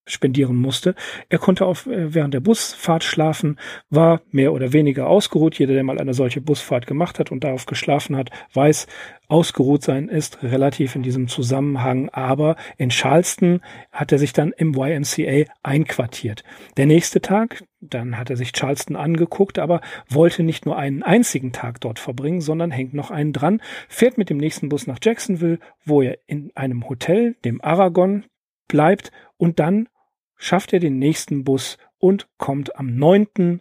spendieren 0.06 0.56
musste. 0.56 0.94
Er 1.28 1.38
konnte 1.38 1.66
auf, 1.66 1.86
äh, 1.86 2.14
während 2.14 2.34
der 2.34 2.40
Busfahrt 2.40 3.04
schlafen, 3.04 3.58
war 3.90 4.22
mehr 4.30 4.52
oder 4.52 4.72
weniger 4.72 5.08
ausgeruht. 5.08 5.58
Jeder, 5.58 5.74
der 5.74 5.84
mal 5.84 5.98
eine 5.98 6.14
solche 6.14 6.40
Busfahrt 6.40 6.86
gemacht 6.86 7.18
hat 7.18 7.30
und 7.30 7.44
darauf 7.44 7.66
geschlafen 7.66 8.16
hat, 8.16 8.30
weiß, 8.54 8.86
ausgeruht 9.28 9.82
sein 9.82 10.08
ist 10.08 10.42
relativ 10.42 10.96
in 10.96 11.02
diesem 11.02 11.28
Zusammenhang. 11.28 12.08
Aber 12.10 12.56
in 12.76 12.90
Charleston 12.90 13.60
hat 13.92 14.12
er 14.12 14.18
sich 14.18 14.32
dann 14.32 14.52
im 14.52 14.74
YMCA 14.74 15.50
einquartiert. 15.62 16.42
Der 16.76 16.86
nächste 16.86 17.20
Tag, 17.20 17.64
dann 17.80 18.18
hat 18.18 18.30
er 18.30 18.36
sich 18.36 18.52
Charleston 18.52 18.96
angeguckt, 18.96 19.58
aber 19.58 19.80
wollte 20.08 20.42
nicht 20.42 20.66
nur 20.66 20.76
einen 20.76 21.02
einzigen 21.02 21.52
Tag 21.52 21.80
dort 21.80 21.98
verbringen, 21.98 22.40
sondern 22.40 22.70
hängt 22.70 22.94
noch 22.94 23.10
einen 23.10 23.32
dran, 23.32 23.62
fährt 23.88 24.18
mit 24.18 24.30
dem 24.30 24.38
nächsten 24.38 24.68
Bus 24.68 24.86
nach 24.86 24.98
Jacksonville, 25.02 25.58
wo 25.84 26.02
er 26.02 26.18
in 26.26 26.50
einem 26.54 26.88
Hotel, 26.88 27.36
dem 27.44 27.62
Aragon, 27.62 28.24
bleibt 28.70 29.12
und 29.36 29.58
dann 29.58 29.88
schafft 30.36 30.72
er 30.72 30.80
den 30.80 30.98
nächsten 30.98 31.44
Bus 31.44 31.76
und 31.98 32.28
kommt 32.38 32.76
am 32.76 32.96
9. 32.96 33.60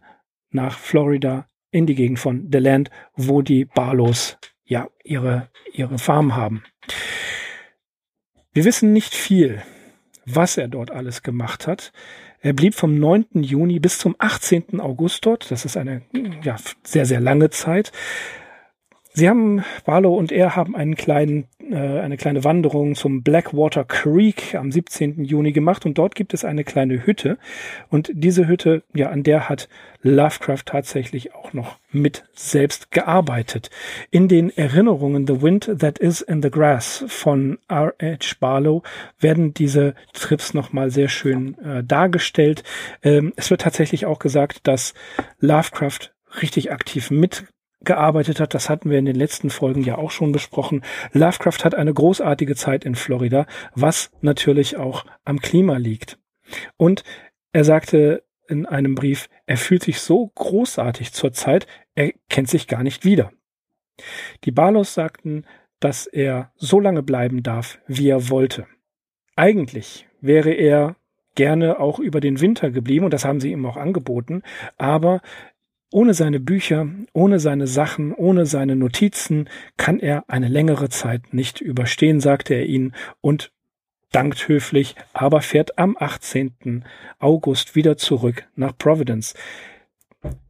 nach 0.51 0.77
Florida 0.79 1.45
in 1.71 1.85
die 1.85 1.95
Gegend 1.95 2.19
von 2.19 2.49
DeLand, 2.49 2.89
wo 3.15 3.41
die 3.41 3.65
Barlows 3.65 4.37
ja 4.63 4.87
ihre, 5.03 5.49
ihre 5.73 5.97
Farm 5.97 6.35
haben. 6.35 6.63
Wir 8.53 8.65
wissen 8.65 8.93
nicht 8.93 9.13
viel, 9.13 9.61
was 10.25 10.57
er 10.57 10.67
dort 10.67 10.91
alles 10.91 11.21
gemacht 11.21 11.67
hat. 11.67 11.91
Er 12.41 12.53
blieb 12.53 12.73
vom 12.73 12.97
9. 12.97 13.43
Juni 13.43 13.79
bis 13.79 13.99
zum 13.99 14.15
18. 14.17 14.79
August 14.79 15.25
dort. 15.25 15.51
Das 15.51 15.65
ist 15.65 15.75
eine 15.75 16.03
ja, 16.43 16.55
sehr, 16.83 17.05
sehr 17.05 17.19
lange 17.19 17.49
Zeit. 17.49 17.91
Sie 19.11 19.27
haben, 19.27 19.63
Barlow 19.85 20.15
und 20.15 20.31
er 20.31 20.55
haben 20.55 20.75
einen 20.75 20.95
kleinen, 20.95 21.47
äh, 21.67 21.75
eine 21.75 22.15
kleine 22.15 22.43
Wanderung 22.43 22.93
zum 22.93 23.23
Blackwater 23.23 23.83
Creek 23.83 24.53
am 24.53 24.71
17. 24.71 25.23
Juni 25.23 25.51
gemacht 25.51 25.85
und 25.87 25.97
dort 25.97 26.13
gibt 26.13 26.35
es 26.35 26.45
eine 26.45 26.63
kleine 26.63 27.07
Hütte 27.07 27.39
und 27.89 28.11
diese 28.13 28.47
Hütte, 28.47 28.83
ja, 28.93 29.09
an 29.09 29.23
der 29.23 29.49
hat 29.49 29.67
Lovecraft 30.03 30.63
tatsächlich 30.65 31.33
auch 31.33 31.53
noch 31.53 31.79
mit 31.91 32.25
selbst 32.33 32.91
gearbeitet. 32.91 33.71
In 34.11 34.27
den 34.27 34.55
Erinnerungen 34.55 35.25
The 35.25 35.41
Wind 35.41 35.71
That 35.79 35.97
Is 35.97 36.21
in 36.21 36.43
the 36.43 36.51
Grass 36.51 37.03
von 37.07 37.57
R.H. 37.67 38.35
Barlow 38.39 38.83
werden 39.19 39.55
diese 39.55 39.95
Trips 40.13 40.53
nochmal 40.53 40.91
sehr 40.91 41.09
schön 41.09 41.57
äh, 41.57 41.83
dargestellt. 41.83 42.63
Ähm, 43.01 43.33
es 43.35 43.49
wird 43.49 43.61
tatsächlich 43.61 44.05
auch 44.05 44.19
gesagt, 44.19 44.67
dass 44.67 44.93
Lovecraft 45.39 46.11
richtig 46.41 46.71
aktiv 46.71 47.09
mit 47.09 47.45
gearbeitet 47.81 48.39
hat, 48.39 48.53
das 48.53 48.69
hatten 48.69 48.89
wir 48.89 48.99
in 48.99 49.05
den 49.05 49.15
letzten 49.15 49.49
Folgen 49.49 49.83
ja 49.83 49.97
auch 49.97 50.11
schon 50.11 50.31
besprochen. 50.31 50.83
Lovecraft 51.13 51.63
hat 51.63 51.75
eine 51.75 51.93
großartige 51.93 52.55
Zeit 52.55 52.85
in 52.85 52.95
Florida, 52.95 53.45
was 53.73 54.11
natürlich 54.21 54.77
auch 54.77 55.05
am 55.23 55.39
Klima 55.39 55.77
liegt. 55.77 56.19
Und 56.77 57.03
er 57.53 57.63
sagte 57.63 58.23
in 58.47 58.65
einem 58.65 58.95
Brief, 58.95 59.29
er 59.45 59.57
fühlt 59.57 59.83
sich 59.83 60.01
so 60.01 60.27
großartig 60.27 61.13
zurzeit, 61.13 61.67
er 61.95 62.13
kennt 62.29 62.49
sich 62.49 62.67
gar 62.67 62.83
nicht 62.83 63.05
wieder. 63.05 63.31
Die 64.43 64.51
Barlows 64.51 64.93
sagten, 64.93 65.45
dass 65.79 66.07
er 66.07 66.51
so 66.55 66.79
lange 66.79 67.03
bleiben 67.03 67.43
darf, 67.43 67.79
wie 67.87 68.09
er 68.09 68.29
wollte. 68.29 68.65
Eigentlich 69.35 70.07
wäre 70.19 70.51
er 70.51 70.95
gerne 71.35 71.79
auch 71.79 71.99
über 71.99 72.19
den 72.19 72.41
Winter 72.41 72.71
geblieben 72.71 73.05
und 73.05 73.13
das 73.13 73.23
haben 73.23 73.39
sie 73.39 73.51
ihm 73.51 73.65
auch 73.65 73.77
angeboten, 73.77 74.41
aber 74.77 75.21
ohne 75.91 76.13
seine 76.13 76.39
Bücher, 76.39 76.87
ohne 77.13 77.39
seine 77.39 77.67
Sachen, 77.67 78.13
ohne 78.13 78.45
seine 78.45 78.75
Notizen 78.75 79.49
kann 79.77 79.99
er 79.99 80.23
eine 80.27 80.47
längere 80.47 80.89
Zeit 80.89 81.33
nicht 81.33 81.61
überstehen, 81.61 82.19
sagte 82.19 82.53
er 82.53 82.65
ihnen 82.65 82.93
und 83.21 83.51
dankt 84.11 84.47
höflich, 84.47 84.95
aber 85.13 85.41
fährt 85.41 85.77
am 85.77 85.95
18. 85.99 86.85
August 87.19 87.75
wieder 87.75 87.97
zurück 87.97 88.47
nach 88.55 88.77
Providence. 88.77 89.33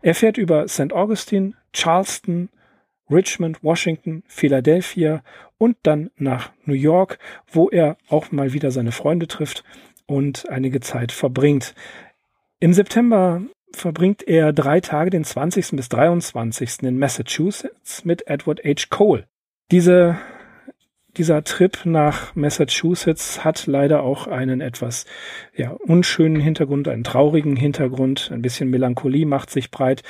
Er 0.02 0.16
fährt 0.16 0.38
über 0.38 0.68
St. 0.68 0.94
Augustine, 0.94 1.54
Charleston, 1.74 2.50
Richmond, 3.10 3.64
Washington, 3.64 4.24
Philadelphia 4.28 5.24
und 5.58 5.78
dann 5.84 6.12
nach 6.18 6.52
New 6.66 6.74
York, 6.74 7.18
wo 7.52 7.70
er 7.70 7.98
auch 8.08 8.32
mal 8.32 8.54
wieder 8.54 8.72
seine 8.72 8.92
Freunde 8.92 9.28
trifft 9.28 9.64
und 10.06 10.50
einige 10.50 10.80
Zeit 10.80 11.12
verbringt. 11.12 11.76
Im 12.60 12.74
September 12.74 13.42
verbringt 13.72 14.28
er 14.28 14.54
drei 14.54 14.80
Tage, 14.80 15.10
den 15.10 15.24
20. 15.24 15.72
bis 15.72 15.90
23. 15.90 16.84
in 16.84 17.00
Massachusetts 17.00 18.06
mit 18.06 18.28
Edward 18.28 18.62
H. 18.64 18.88
Cole. 18.90 19.28
Diese, 19.72 20.18
dieser 21.18 21.44
Trip 21.44 21.80
nach 21.86 22.36
Massachusetts 22.36 23.44
hat 23.44 23.68
leider 23.68 24.04
auch 24.04 24.28
einen 24.28 24.62
etwas 24.62 25.06
ja, 25.56 25.72
unschönen 25.72 26.40
Hintergrund, 26.40 26.88
einen 26.88 27.04
traurigen 27.04 27.56
Hintergrund, 27.56 28.32
ein 28.34 28.42
bisschen 28.42 28.70
Melancholie 28.70 29.26
macht 29.26 29.50
sich 29.50 29.72
breit, 29.72 30.04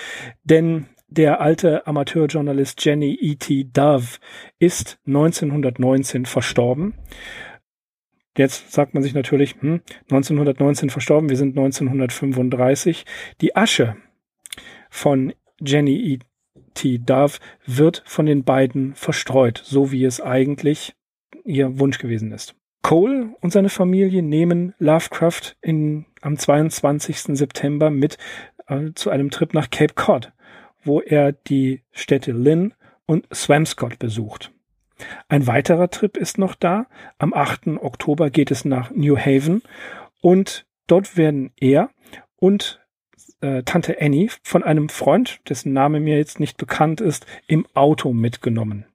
denn 0.43 0.85
der 1.07 1.41
alte 1.41 1.87
Amateurjournalist 1.87 2.85
Jenny 2.85 3.17
E.T. 3.19 3.69
Dove 3.73 4.19
ist 4.59 4.99
1919 5.07 6.27
verstorben 6.27 6.93
Jetzt 8.39 8.71
sagt 8.71 8.93
man 8.93 9.03
sich 9.03 9.13
natürlich, 9.13 9.55
hm, 9.59 9.81
1919 10.09 10.89
verstorben, 10.89 11.27
wir 11.27 11.35
sind 11.35 11.57
1935. 11.57 13.03
Die 13.41 13.53
Asche 13.57 13.97
von 14.89 15.33
Jenny 15.59 16.13
E. 16.13 16.19
T. 16.73 16.99
Dove 16.99 17.39
wird 17.65 18.01
von 18.05 18.25
den 18.25 18.45
beiden 18.45 18.95
verstreut, 18.95 19.61
so 19.61 19.91
wie 19.91 20.05
es 20.05 20.21
eigentlich 20.21 20.95
ihr 21.43 21.79
Wunsch 21.79 21.97
gewesen 21.97 22.31
ist. 22.31 22.55
Cole 22.81 23.35
und 23.41 23.51
seine 23.51 23.67
Familie 23.67 24.23
nehmen 24.23 24.73
Lovecraft 24.79 25.57
in, 25.61 26.05
am 26.21 26.37
22. 26.37 27.37
September 27.37 27.89
mit 27.89 28.17
äh, 28.67 28.91
zu 28.95 29.09
einem 29.09 29.31
Trip 29.31 29.53
nach 29.53 29.69
Cape 29.69 29.95
Cod, 29.95 30.31
wo 30.81 31.01
er 31.01 31.33
die 31.33 31.81
Städte 31.91 32.31
Lynn 32.31 32.73
und 33.05 33.27
Swampscott 33.33 33.99
besucht. 33.99 34.53
Ein 35.27 35.47
weiterer 35.47 35.89
Trip 35.89 36.17
ist 36.17 36.37
noch 36.37 36.55
da. 36.55 36.87
Am 37.17 37.33
8. 37.33 37.67
Oktober 37.81 38.29
geht 38.29 38.51
es 38.51 38.65
nach 38.65 38.91
New 38.91 39.17
Haven 39.17 39.61
und 40.21 40.65
dort 40.87 41.17
werden 41.17 41.51
er 41.59 41.89
und 42.35 42.79
äh, 43.41 43.63
Tante 43.63 43.97
Annie 44.01 44.29
von 44.43 44.63
einem 44.63 44.89
Freund, 44.89 45.39
dessen 45.47 45.73
Name 45.73 45.99
mir 45.99 46.17
jetzt 46.17 46.39
nicht 46.39 46.57
bekannt 46.57 47.01
ist, 47.01 47.25
im 47.47 47.65
Auto 47.73 48.13
mitgenommen. 48.13 48.85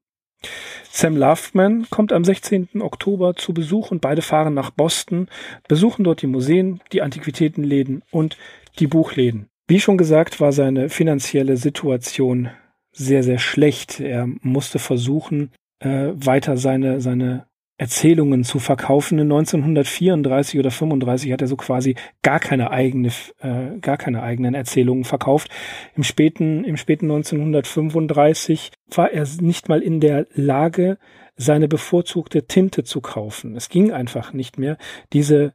Sam 0.91 1.17
Loveman 1.17 1.87
kommt 1.91 2.13
am 2.13 2.25
16. 2.25 2.81
Oktober 2.81 3.35
zu 3.35 3.55
Besuch 3.55 3.91
und 3.91 4.01
beide 4.01 4.23
fahren 4.23 4.55
nach 4.55 4.71
Boston, 4.71 5.29
besuchen 5.67 6.05
dort 6.05 6.23
die 6.23 6.27
Museen, 6.27 6.81
die 6.93 7.03
Antiquitätenläden 7.03 8.03
und 8.11 8.37
die 8.79 8.87
Buchläden. 8.87 9.49
Wie 9.67 9.81
schon 9.81 9.97
gesagt, 9.97 10.41
war 10.41 10.53
seine 10.53 10.91
finanzielle 10.91 11.57
Situation 11.57 12.51
sehr, 12.93 13.23
sehr 13.23 13.39
schlecht. 13.39 13.99
Er 13.99 14.29
musste 14.43 14.79
versuchen, 14.79 15.51
äh, 15.85 16.12
weiter 16.14 16.57
seine, 16.57 17.00
seine 17.00 17.47
Erzählungen 17.76 18.45
zu 18.45 18.61
verkaufen. 18.61 19.19
In 19.19 19.33
1934 19.33 20.61
oder 20.61 20.71
35 20.71 21.33
hat 21.33 21.43
er 21.43 21.49
so 21.49 21.57
quasi 21.57 21.97
gar 22.23 22.38
keine 22.38 22.71
eigene, 22.71 23.09
äh, 23.41 23.79
gar 23.81 23.97
keine 23.97 24.23
eigenen 24.23 24.55
Erzählungen 24.55 25.05
verkauft. 25.05 25.49
Im 25.97 26.05
späten, 26.05 26.64
im 26.64 26.76
späten 26.76 27.11
1935 27.11 28.71
war 28.95 29.11
er 29.11 29.26
nicht 29.41 29.69
mal 29.69 29.83
in 29.83 30.00
der 30.00 30.26
Lage, 30.35 30.99
seine 31.37 31.67
bevorzugte 31.67 32.47
Tinte 32.47 32.85
zu 32.85 33.00
kaufen. 33.00 33.57
Es 33.57 33.69
ging 33.69 33.91
einfach 33.91 34.33
nicht 34.33 34.57
mehr. 34.57 34.79
Diese, 35.12 35.55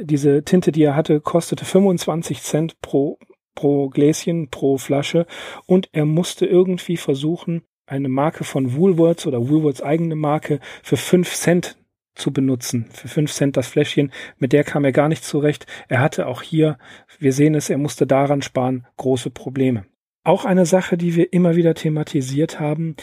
diese 0.00 0.44
Tinte, 0.44 0.70
die 0.70 0.84
er 0.84 0.94
hatte, 0.94 1.20
kostete 1.20 1.64
25 1.64 2.42
Cent 2.42 2.80
pro, 2.80 3.18
pro 3.56 3.88
Gläschen, 3.88 4.50
pro 4.50 4.78
Flasche 4.78 5.26
und 5.66 5.88
er 5.92 6.04
musste 6.04 6.46
irgendwie 6.46 6.96
versuchen, 6.96 7.62
eine 7.86 8.08
Marke 8.08 8.44
von 8.44 8.74
Woolworths 8.74 9.26
oder 9.26 9.48
Woolworths 9.48 9.82
eigene 9.82 10.16
Marke 10.16 10.60
für 10.82 10.96
fünf 10.96 11.34
Cent 11.34 11.76
zu 12.14 12.32
benutzen. 12.32 12.86
Für 12.92 13.08
fünf 13.08 13.32
Cent 13.32 13.56
das 13.56 13.68
Fläschchen. 13.68 14.10
Mit 14.38 14.52
der 14.52 14.64
kam 14.64 14.84
er 14.84 14.92
gar 14.92 15.08
nicht 15.08 15.24
zurecht. 15.24 15.66
Er 15.88 16.00
hatte 16.00 16.26
auch 16.26 16.42
hier, 16.42 16.78
wir 17.18 17.32
sehen 17.32 17.54
es, 17.54 17.70
er 17.70 17.78
musste 17.78 18.06
daran 18.06 18.42
sparen, 18.42 18.86
große 18.96 19.30
Probleme. 19.30 19.84
Auch 20.24 20.44
eine 20.44 20.66
Sache, 20.66 20.96
die 20.96 21.14
wir 21.14 21.32
immer 21.32 21.54
wieder 21.54 21.74
thematisiert 21.74 22.58
haben, 22.58 22.96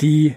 die 0.00 0.36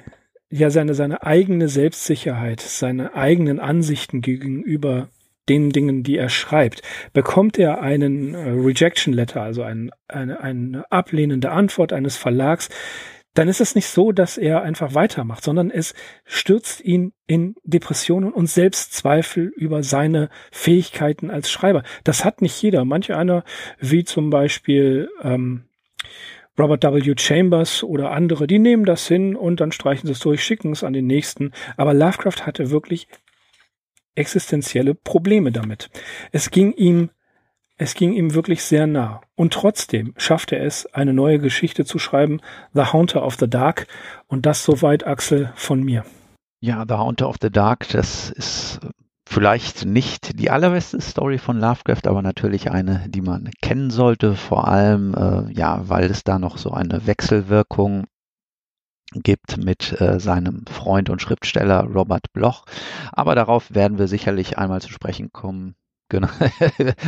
ja 0.50 0.70
seine, 0.70 0.94
seine 0.94 1.24
eigene 1.24 1.68
Selbstsicherheit, 1.68 2.62
seine 2.62 3.14
eigenen 3.16 3.60
Ansichten 3.60 4.22
gegenüber 4.22 5.10
den 5.50 5.72
Dingen, 5.72 6.04
die 6.04 6.18
er 6.18 6.30
schreibt. 6.30 6.82
Bekommt 7.12 7.60
er 7.60 7.82
einen 7.82 8.34
äh, 8.34 8.50
Rejection 8.50 9.14
Letter, 9.14 9.42
also 9.42 9.62
ein, 9.64 9.92
eine, 10.08 10.40
eine 10.40 10.90
ablehnende 10.92 11.52
Antwort 11.52 11.92
eines 11.92 12.16
Verlags, 12.16 12.70
dann 13.34 13.48
ist 13.48 13.62
es 13.62 13.76
nicht 13.76 13.88
so, 13.88 14.12
dass 14.12 14.38
er 14.38 14.62
einfach 14.62 14.94
weitermacht, 14.94 15.44
sondern 15.44 15.72
es 15.72 15.94
stürzt 16.24 16.82
ihn 16.82 17.14
in 17.26 17.56
Depressionen 17.64 18.32
und 18.32 18.48
Selbstzweifel 18.48 19.52
über 19.56 19.84
seine 19.84 20.30
Fähigkeiten 20.52 21.32
als 21.32 21.50
Schreiber. 21.50 21.84
Das 22.04 22.26
hat 22.26 22.42
nicht 22.42 22.62
jeder. 22.62 22.86
Manche 22.86 23.18
einer, 23.18 23.44
wie 23.80 24.04
zum 24.04 24.30
Beispiel 24.30 25.10
ähm, 25.22 25.66
Robert 26.60 26.84
W. 26.84 27.16
Chambers 27.18 27.84
oder 27.84 28.12
andere, 28.12 28.46
die 28.46 28.60
nehmen 28.60 28.86
das 28.86 29.08
hin 29.08 29.36
und 29.36 29.60
dann 29.60 29.72
streichen 29.72 30.06
sie 30.06 30.14
es 30.14 30.20
durch, 30.20 30.44
schicken 30.44 30.72
es 30.72 30.84
an 30.84 30.94
den 30.94 31.08
nächsten. 31.08 31.52
Aber 31.78 31.96
Lovecraft 31.96 32.46
hatte 32.46 32.70
wirklich 32.70 33.08
existenzielle 34.16 34.94
Probleme 34.94 35.52
damit. 35.52 35.90
Es 36.32 36.52
ging 36.52 36.74
ihm 36.74 37.10
es 37.78 37.96
ging 37.96 38.14
ihm 38.14 38.34
wirklich 38.34 38.64
sehr 38.64 38.88
nah. 38.88 39.22
Und 39.36 39.54
trotzdem 39.54 40.14
schaffte 40.18 40.56
er 40.58 40.66
es, 40.66 40.86
eine 40.94 41.14
neue 41.14 41.40
Geschichte 41.40 41.86
zu 41.86 42.00
schreiben, 42.00 42.42
The 42.74 42.86
Haunter 42.94 43.26
of 43.26 43.36
the 43.40 43.50
Dark. 43.50 43.88
Und 44.28 44.46
das 44.46 44.64
soweit, 44.64 45.06
Axel, 45.06 45.52
von 45.56 45.82
mir. 45.82 46.06
Ja, 46.62 46.86
The 46.88 46.96
Haunter 46.96 47.28
of 47.28 47.38
the 47.42 47.50
Dark, 47.50 47.88
das 47.90 48.30
ist 48.30 48.80
vielleicht 49.28 49.86
nicht 49.86 50.40
die 50.40 50.50
allerbeste 50.50 51.02
Story 51.02 51.38
von 51.38 51.60
Lovecraft, 51.60 52.08
aber 52.08 52.22
natürlich 52.22 52.70
eine, 52.70 53.06
die 53.10 53.22
man 53.22 53.50
kennen 53.62 53.90
sollte, 53.90 54.36
vor 54.36 54.68
allem, 54.68 55.16
äh, 55.16 55.52
ja, 55.54 55.90
weil 55.90 56.06
es 56.12 56.24
da 56.24 56.40
noch 56.40 56.58
so 56.58 56.72
eine 56.72 57.08
Wechselwirkung 57.08 58.06
gibt 59.14 59.58
mit 59.58 60.00
äh, 60.00 60.20
seinem 60.20 60.66
Freund 60.68 61.10
und 61.10 61.22
Schriftsteller 61.22 61.84
Robert 61.84 62.32
Bloch. 62.34 62.66
Aber 63.12 63.36
darauf 63.36 63.74
werden 63.74 63.98
wir 63.98 64.08
sicherlich 64.08 64.58
einmal 64.58 64.82
zu 64.82 64.92
sprechen 64.92 65.32
kommen, 65.32 65.76
Genau. 66.14 66.28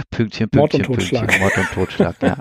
Pünktchen, 0.09 0.49
Pünktchen, 0.49 0.49
Mord 0.55 0.73
und 0.73 0.83
Totschlag. 0.83 1.27
Pünktchen, 1.27 1.41
Mord 1.41 1.57
und 1.59 1.71
Totschlag, 1.73 2.15
ja. 2.23 2.37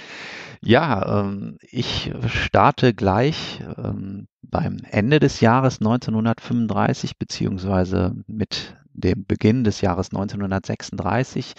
ja, 0.60 1.20
ähm, 1.20 1.56
ich 1.62 2.12
starte 2.26 2.92
gleich 2.92 3.62
ähm, 3.78 4.28
beim 4.42 4.76
Ende 4.90 5.18
des 5.18 5.40
Jahres 5.40 5.80
1935 5.80 7.18
beziehungsweise 7.18 8.14
mit 8.26 8.76
dem 8.92 9.24
Beginn 9.24 9.64
des 9.64 9.80
Jahres 9.80 10.10
1936. 10.10 11.54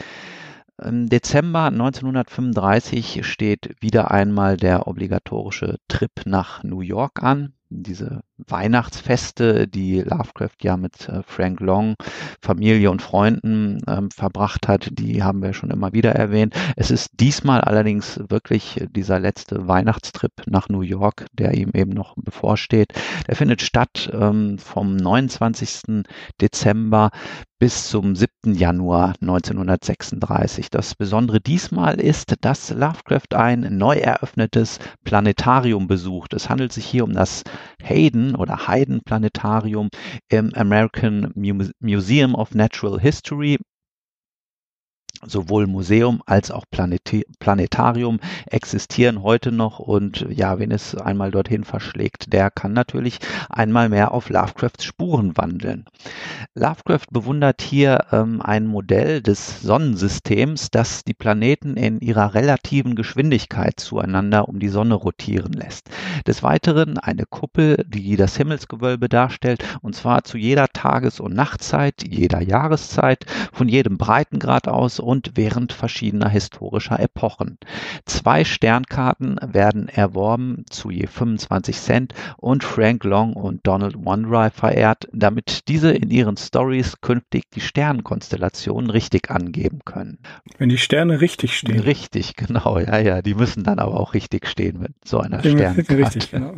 Im 0.79 1.09
Dezember 1.09 1.65
1935 1.65 3.25
steht 3.25 3.75
wieder 3.81 4.11
einmal 4.11 4.57
der 4.57 4.87
obligatorische 4.87 5.77
Trip 5.87 6.11
nach 6.25 6.61
New 6.61 6.81
York 6.81 7.23
an 7.23 7.53
diese 7.69 8.21
Weihnachtsfeste, 8.37 9.67
die 9.67 10.01
Lovecraft 10.01 10.57
ja 10.61 10.77
mit 10.77 11.09
äh, 11.09 11.21
Frank 11.25 11.59
Long, 11.59 11.95
Familie 12.41 12.91
und 12.91 13.01
Freunden 13.01 13.81
ähm, 13.87 14.11
verbracht 14.11 14.67
hat, 14.67 14.89
die 14.91 15.23
haben 15.23 15.41
wir 15.41 15.53
schon 15.53 15.71
immer 15.71 15.93
wieder 15.93 16.13
erwähnt. 16.13 16.55
Es 16.75 16.91
ist 16.91 17.11
diesmal 17.13 17.61
allerdings 17.61 18.19
wirklich 18.29 18.85
dieser 18.91 19.19
letzte 19.19 19.67
Weihnachtstrip 19.67 20.33
nach 20.45 20.69
New 20.69 20.81
York, 20.81 21.25
der 21.33 21.53
ihm 21.53 21.71
eben 21.73 21.91
noch 21.91 22.15
bevorsteht. 22.15 22.93
Der 23.27 23.35
findet 23.35 23.61
statt 23.61 24.09
ähm, 24.13 24.57
vom 24.57 24.95
29. 24.95 26.03
Dezember 26.41 27.11
bis 27.65 27.87
zum 27.87 28.15
7. 28.15 28.53
Januar 28.53 29.15
1936. 29.21 30.69
Das 30.69 30.93
Besondere 30.93 31.41
diesmal 31.41 31.99
ist, 31.99 32.35
dass 32.41 32.69
Lovecraft 32.69 33.33
ein 33.33 33.79
neu 33.79 33.95
eröffnetes 33.95 34.77
Planetarium 35.03 35.87
besucht. 35.87 36.35
Es 36.35 36.47
handelt 36.47 36.71
sich 36.71 36.85
hier 36.85 37.03
um 37.03 37.13
das 37.13 37.41
Hayden 37.81 38.35
oder 38.35 38.67
Hayden 38.67 39.01
Planetarium 39.03 39.89
im 40.29 40.53
American 40.53 41.31
Museum 41.79 42.35
of 42.35 42.53
Natural 42.53 42.99
History 42.99 43.57
sowohl 45.27 45.67
Museum 45.67 46.21
als 46.25 46.51
auch 46.51 46.65
Planetarium 46.69 48.19
existieren 48.47 49.23
heute 49.23 49.51
noch 49.51 49.79
und 49.79 50.25
ja, 50.29 50.59
wen 50.59 50.71
es 50.71 50.95
einmal 50.95 51.31
dorthin 51.31 51.63
verschlägt, 51.63 52.33
der 52.33 52.51
kann 52.51 52.73
natürlich 52.73 53.19
einmal 53.49 53.89
mehr 53.89 54.11
auf 54.11 54.29
Lovecrafts 54.29 54.83
Spuren 54.83 55.35
wandeln. 55.37 55.85
Lovecraft 56.53 57.07
bewundert 57.11 57.61
hier 57.61 58.05
ähm, 58.11 58.41
ein 58.41 58.67
Modell 58.67 59.21
des 59.21 59.61
Sonnensystems, 59.61 60.71
das 60.71 61.03
die 61.03 61.13
Planeten 61.13 61.75
in 61.75 61.99
ihrer 61.99 62.33
relativen 62.33 62.95
Geschwindigkeit 62.95 63.79
zueinander 63.79 64.47
um 64.47 64.59
die 64.59 64.69
Sonne 64.69 64.95
rotieren 64.95 65.53
lässt. 65.53 65.89
Des 66.27 66.43
Weiteren 66.43 66.97
eine 66.97 67.25
Kuppel, 67.25 67.85
die 67.87 68.15
das 68.15 68.37
Himmelsgewölbe 68.37 69.09
darstellt 69.09 69.63
und 69.81 69.95
zwar 69.95 70.23
zu 70.23 70.37
jeder 70.37 70.67
Tages- 70.69 71.19
und 71.19 71.33
Nachtzeit, 71.33 72.03
jeder 72.07 72.41
Jahreszeit, 72.41 73.25
von 73.51 73.67
jedem 73.67 73.97
Breitengrad 73.97 74.67
aus 74.67 74.99
und 74.99 75.14
während 75.35 75.73
verschiedener 75.73 76.29
historischer 76.29 76.99
Epochen. 76.99 77.57
Zwei 78.05 78.43
Sternkarten 78.43 79.37
werden 79.41 79.87
erworben 79.87 80.65
zu 80.69 80.89
je 80.89 81.07
25 81.07 81.77
Cent 81.77 82.13
und 82.37 82.63
Frank 82.63 83.03
Long 83.03 83.33
und 83.33 83.65
Donald 83.65 83.95
Wondry 84.03 84.49
verehrt, 84.49 85.07
damit 85.11 85.67
diese 85.67 85.91
in 85.91 86.09
ihren 86.09 86.37
Stories 86.37 87.01
künftig 87.01 87.49
die 87.51 87.61
Sternenkonstellationen 87.61 88.89
richtig 88.89 89.31
angeben 89.31 89.79
können. 89.85 90.19
Wenn 90.57 90.69
die 90.69 90.77
Sterne 90.77 91.21
richtig 91.21 91.57
stehen. 91.57 91.79
Richtig, 91.79 92.35
genau, 92.35 92.79
ja, 92.79 92.97
ja. 92.99 93.21
Die 93.21 93.35
müssen 93.35 93.63
dann 93.63 93.79
aber 93.79 93.99
auch 93.99 94.13
richtig 94.13 94.47
stehen 94.47 94.79
mit 94.79 94.93
so 95.03 95.19
einer 95.19 95.39
Sternkarte. 95.39 95.97
Richtig, 95.97 96.31
genau. 96.31 96.53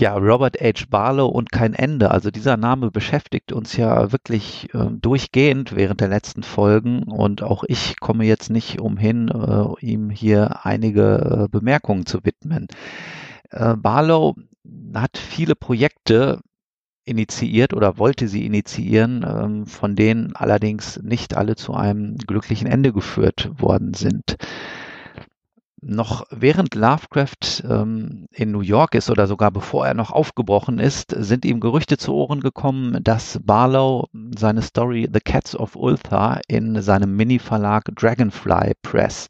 Ja, 0.00 0.14
Robert 0.16 0.60
H. 0.60 0.84
Barlow 0.88 1.26
und 1.26 1.50
kein 1.50 1.74
Ende. 1.74 2.12
Also 2.12 2.30
dieser 2.30 2.56
Name 2.56 2.92
beschäftigt 2.92 3.50
uns 3.50 3.76
ja 3.76 4.12
wirklich 4.12 4.72
äh, 4.72 4.86
durchgehend 4.92 5.74
während 5.74 6.00
der 6.00 6.06
letzten 6.06 6.44
Folgen 6.44 7.02
und 7.02 7.42
auch 7.42 7.64
ich 7.66 7.98
komme 7.98 8.24
jetzt 8.24 8.48
nicht 8.48 8.80
umhin, 8.80 9.26
äh, 9.26 9.84
ihm 9.84 10.08
hier 10.10 10.64
einige 10.64 11.46
äh, 11.46 11.48
Bemerkungen 11.50 12.06
zu 12.06 12.24
widmen. 12.24 12.68
Äh, 13.50 13.74
Barlow 13.74 14.36
hat 14.94 15.18
viele 15.18 15.56
Projekte 15.56 16.42
initiiert 17.04 17.74
oder 17.74 17.98
wollte 17.98 18.28
sie 18.28 18.46
initiieren, 18.46 19.26
ähm, 19.28 19.66
von 19.66 19.96
denen 19.96 20.36
allerdings 20.36 21.02
nicht 21.02 21.36
alle 21.36 21.56
zu 21.56 21.74
einem 21.74 22.18
glücklichen 22.18 22.68
Ende 22.68 22.92
geführt 22.92 23.50
worden 23.56 23.94
sind. 23.94 24.36
Noch 25.80 26.26
während 26.30 26.74
Lovecraft 26.74 27.62
ähm, 27.68 28.26
in 28.32 28.50
New 28.50 28.60
York 28.60 28.94
ist 28.94 29.10
oder 29.10 29.26
sogar 29.26 29.50
bevor 29.50 29.86
er 29.86 29.94
noch 29.94 30.10
aufgebrochen 30.10 30.80
ist, 30.80 31.14
sind 31.16 31.44
ihm 31.44 31.60
Gerüchte 31.60 31.98
zu 31.98 32.14
Ohren 32.14 32.40
gekommen, 32.40 33.02
dass 33.04 33.38
Barlow 33.44 34.08
seine 34.36 34.62
Story 34.62 35.08
The 35.12 35.20
Cats 35.20 35.54
of 35.54 35.76
Ulthar 35.76 36.40
in 36.48 36.82
seinem 36.82 37.14
Mini-Verlag 37.16 37.84
Dragonfly 37.94 38.74
Press 38.82 39.28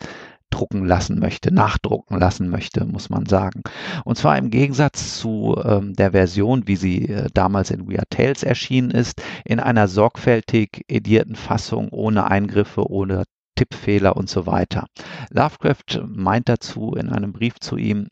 drucken 0.51 0.87
lassen 0.87 1.19
möchte, 1.19 1.53
nachdrucken 1.53 2.19
lassen 2.19 2.49
möchte, 2.49 2.87
muss 2.87 3.11
man 3.11 3.27
sagen. 3.27 3.63
Und 4.05 4.17
zwar 4.17 4.39
im 4.39 4.49
Gegensatz 4.49 5.19
zu 5.19 5.61
ähm, 5.63 5.93
der 5.95 6.13
Version, 6.13 6.67
wie 6.67 6.77
sie 6.77 7.09
äh, 7.09 7.29
damals 7.35 7.71
in 7.71 7.91
Weird 7.91 8.09
Tales 8.09 8.43
erschienen 8.43 8.91
ist, 8.91 9.23
in 9.45 9.61
einer 9.61 9.89
sorgfältig 9.89 10.85
edierten 10.89 11.37
Fassung 11.37 11.91
ohne 11.91 12.31
Eingriffe, 12.31 12.91
ohne 12.91 13.25
Tippfehler 13.59 14.16
und 14.16 14.31
so 14.31 14.47
weiter. 14.47 14.87
Lovecraft 15.31 16.07
meint 16.07 16.49
dazu 16.49 16.94
in 16.94 17.09
einem 17.09 17.33
Brief 17.33 17.59
zu 17.59 17.77
ihm, 17.77 18.07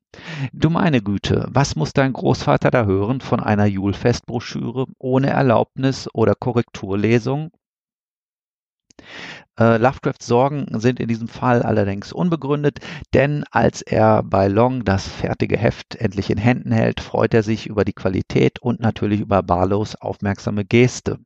Du 0.52 0.70
meine 0.70 1.02
Güte, 1.02 1.46
was 1.50 1.76
muss 1.76 1.92
dein 1.92 2.14
Großvater 2.14 2.72
da 2.72 2.84
hören 2.84 3.20
von 3.20 3.38
einer 3.38 3.66
Julfestbroschüre 3.66 4.86
ohne 4.98 5.30
Erlaubnis 5.30 6.08
oder 6.12 6.34
Korrekturlesung? 6.34 7.50
Äh, 9.56 9.76
Lovecrafts 9.76 10.26
Sorgen 10.26 10.66
sind 10.80 10.98
in 10.98 11.06
diesem 11.06 11.28
Fall 11.28 11.62
allerdings 11.62 12.12
unbegründet, 12.12 12.80
denn 13.14 13.44
als 13.52 13.82
er 13.82 14.24
bei 14.24 14.48
Long 14.48 14.84
das 14.84 15.06
fertige 15.06 15.56
Heft 15.56 15.94
endlich 15.94 16.28
in 16.28 16.38
Händen 16.38 16.72
hält, 16.72 17.00
freut 17.00 17.34
er 17.34 17.44
sich 17.44 17.68
über 17.68 17.84
die 17.84 17.92
Qualität 17.92 18.58
und 18.58 18.80
natürlich 18.80 19.20
über 19.20 19.44
Barlows 19.44 19.94
aufmerksame 19.94 20.64
Geste. 20.64 21.20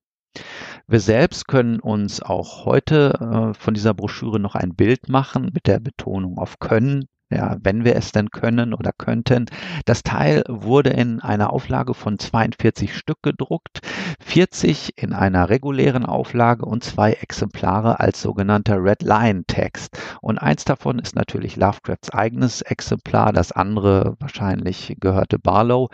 Wir 0.90 0.98
selbst 0.98 1.46
können 1.46 1.79
uns 1.79 2.20
auch 2.20 2.64
heute 2.64 3.14
äh, 3.20 3.55
von 3.55 3.74
dieser 3.74 3.94
Broschüre 3.94 4.40
noch 4.40 4.57
ein 4.57 4.74
Bild 4.74 5.09
machen 5.09 5.50
mit 5.55 5.68
der 5.68 5.79
Betonung 5.79 6.37
auf 6.37 6.59
können 6.59 7.07
ja, 7.30 7.56
wenn 7.62 7.84
wir 7.84 7.96
es 7.96 8.12
denn 8.12 8.30
können 8.30 8.74
oder 8.74 8.90
könnten. 8.96 9.46
Das 9.84 10.02
Teil 10.02 10.42
wurde 10.48 10.90
in 10.90 11.20
einer 11.20 11.52
Auflage 11.52 11.94
von 11.94 12.18
42 12.18 12.96
Stück 12.96 13.22
gedruckt, 13.22 13.80
40 14.20 14.98
in 14.98 15.12
einer 15.12 15.48
regulären 15.48 16.04
Auflage 16.04 16.66
und 16.66 16.82
zwei 16.82 17.12
Exemplare 17.12 18.00
als 18.00 18.20
sogenannter 18.20 18.82
Red 18.82 19.02
Line 19.02 19.44
Text. 19.46 19.98
Und 20.20 20.38
eins 20.38 20.64
davon 20.64 20.98
ist 20.98 21.14
natürlich 21.14 21.56
Lovecrafts 21.56 22.10
eigenes 22.10 22.62
Exemplar, 22.62 23.32
das 23.32 23.52
andere 23.52 24.16
wahrscheinlich 24.18 24.96
gehörte 25.00 25.38
Barlow. 25.38 25.88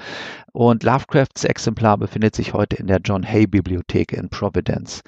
Und 0.53 0.83
Lovecrafts 0.83 1.45
Exemplar 1.45 1.99
befindet 1.99 2.35
sich 2.35 2.55
heute 2.55 2.77
in 2.77 2.87
der 2.87 3.01
John 3.05 3.25
Hay 3.25 3.47
Bibliothek 3.47 4.13
in 4.13 4.31
Providence. 4.31 5.03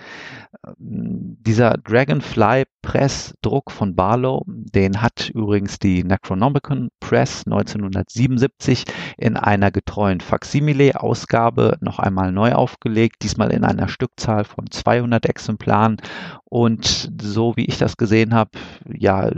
Dieser 0.77 1.79
Dragonfly 1.79 2.65
Press 2.89 3.35
Druck 3.43 3.71
von 3.71 3.95
Barlow, 3.95 4.45
den 4.47 5.03
hat 5.03 5.29
übrigens 5.35 5.79
die 5.79 6.05
Necronomicon 6.05 6.89
Press 7.01 7.43
1977 7.45 8.85
in 9.19 9.37
einer 9.37 9.71
getreuen 9.71 10.23
Faksimile-Ausgabe 10.23 11.77
noch 11.83 11.99
einmal 11.99 12.33
neu 12.33 12.55
aufgelegt, 12.55 13.17
diesmal 13.23 13.53
in 13.53 13.65
einer 13.65 13.89
Stückzahl 13.89 14.45
von 14.45 14.71
200 14.71 15.27
Exemplaren. 15.27 15.99
Und 16.47 17.13
so 17.21 17.59
wie 17.59 17.67
ich 17.67 17.77
das 17.77 17.99
gesehen 17.99 18.33
habe, 18.33 18.53
ja, 18.91 19.33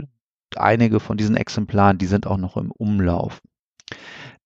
einige 0.54 1.00
von 1.00 1.16
diesen 1.16 1.36
Exemplaren, 1.36 1.98
die 1.98 2.06
sind 2.06 2.28
auch 2.28 2.38
noch 2.38 2.56
im 2.56 2.70
Umlauf. 2.70 3.42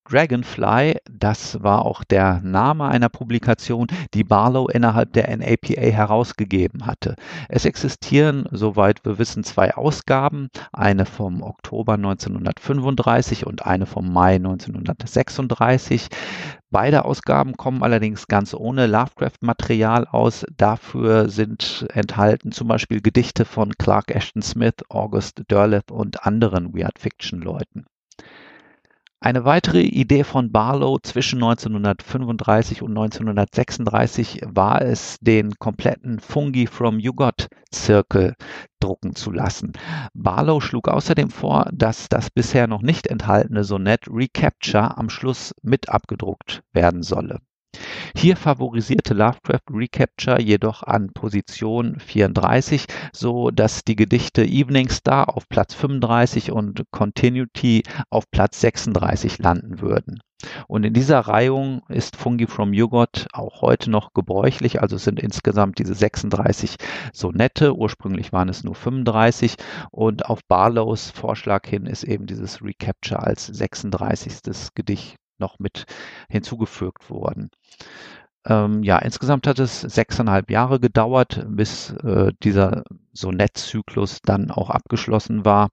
Dragonfly, 0.06 0.98
das 1.10 1.62
war 1.62 1.86
auch 1.86 2.04
der 2.04 2.40
Name 2.42 2.84
einer 2.84 3.08
Publikation, 3.08 3.86
die 4.12 4.22
Barlow 4.22 4.68
innerhalb 4.68 5.14
der 5.14 5.34
NAPA 5.34 5.80
herausgegeben 5.80 6.84
hatte. 6.84 7.16
Es 7.48 7.64
existieren, 7.64 8.46
soweit 8.50 9.04
wir 9.06 9.18
wissen, 9.18 9.44
zwei 9.44 9.74
Ausgaben, 9.74 10.48
eine 10.72 11.06
vom 11.06 11.42
Oktober 11.42 11.94
1935 11.94 13.46
und 13.46 13.64
eine 13.64 13.86
vom 13.86 14.12
Mai 14.12 14.34
1936. 14.34 16.08
Beide 16.70 17.06
Ausgaben 17.06 17.56
kommen 17.56 17.82
allerdings 17.82 18.26
ganz 18.26 18.52
ohne 18.52 18.86
Lovecraft-Material 18.86 20.06
aus. 20.06 20.44
Dafür 20.56 21.30
sind 21.30 21.86
enthalten 21.94 22.52
zum 22.52 22.68
Beispiel 22.68 23.00
Gedichte 23.00 23.46
von 23.46 23.72
Clark 23.78 24.14
Ashton 24.14 24.42
Smith, 24.42 24.74
August 24.90 25.44
Derleth 25.50 25.90
und 25.90 26.26
anderen 26.26 26.74
Weird-Fiction-Leuten. 26.74 27.86
Eine 29.24 29.46
weitere 29.46 29.80
Idee 29.80 30.22
von 30.22 30.52
Barlow 30.52 30.98
zwischen 31.02 31.42
1935 31.42 32.82
und 32.82 32.90
1936 32.90 34.42
war 34.44 34.82
es, 34.82 35.16
den 35.22 35.54
kompletten 35.58 36.20
Fungi 36.20 36.66
from 36.66 36.98
Jugot 36.98 37.48
Zirkel 37.70 38.34
drucken 38.80 39.14
zu 39.14 39.30
lassen. 39.30 39.72
Barlow 40.12 40.60
schlug 40.60 40.88
außerdem 40.88 41.30
vor, 41.30 41.70
dass 41.72 42.10
das 42.10 42.28
bisher 42.28 42.66
noch 42.66 42.82
nicht 42.82 43.06
enthaltene 43.06 43.64
Sonett 43.64 44.08
Recapture 44.10 44.98
am 44.98 45.08
Schluss 45.08 45.54
mit 45.62 45.88
abgedruckt 45.88 46.62
werden 46.74 47.02
solle. 47.02 47.38
Hier 48.16 48.36
favorisierte 48.36 49.12
Lovecraft 49.12 49.70
Recapture 49.70 50.40
jedoch 50.40 50.82
an 50.82 51.12
Position 51.12 51.98
34, 51.98 52.86
so 53.12 53.50
dass 53.50 53.84
die 53.84 53.96
Gedichte 53.96 54.44
Evening 54.44 54.88
Star 54.88 55.36
auf 55.36 55.48
Platz 55.48 55.74
35 55.74 56.52
und 56.52 56.84
Continuity 56.90 57.82
auf 58.10 58.24
Platz 58.30 58.60
36 58.60 59.38
landen 59.38 59.80
würden. 59.80 60.20
Und 60.68 60.84
in 60.84 60.92
dieser 60.92 61.20
Reihung 61.20 61.82
ist 61.88 62.16
Fungi 62.16 62.46
from 62.46 62.72
Jugot 62.72 63.26
auch 63.32 63.62
heute 63.62 63.90
noch 63.90 64.12
gebräuchlich. 64.12 64.80
Also 64.80 64.96
sind 64.96 65.20
insgesamt 65.20 65.78
diese 65.78 65.94
36 65.94 66.76
Sonette. 67.12 67.76
Ursprünglich 67.76 68.32
waren 68.32 68.48
es 68.48 68.64
nur 68.64 68.74
35. 68.74 69.56
Und 69.90 70.26
auf 70.26 70.40
Barlows 70.46 71.10
Vorschlag 71.10 71.66
hin 71.66 71.86
ist 71.86 72.04
eben 72.04 72.26
dieses 72.26 72.62
Recapture 72.62 73.22
als 73.22 73.46
36. 73.46 74.68
Gedicht 74.74 75.16
noch 75.38 75.58
mit 75.58 75.86
hinzugefügt 76.28 77.10
worden. 77.10 77.50
Ähm, 78.46 78.82
ja, 78.82 78.98
insgesamt 78.98 79.46
hat 79.46 79.58
es 79.58 79.80
sechseinhalb 79.80 80.50
Jahre 80.50 80.80
gedauert, 80.80 81.44
bis 81.48 81.90
äh, 81.90 82.32
dieser 82.42 82.84
Sonettzyklus 83.12 84.20
dann 84.22 84.50
auch 84.50 84.70
abgeschlossen 84.70 85.44
war. 85.44 85.70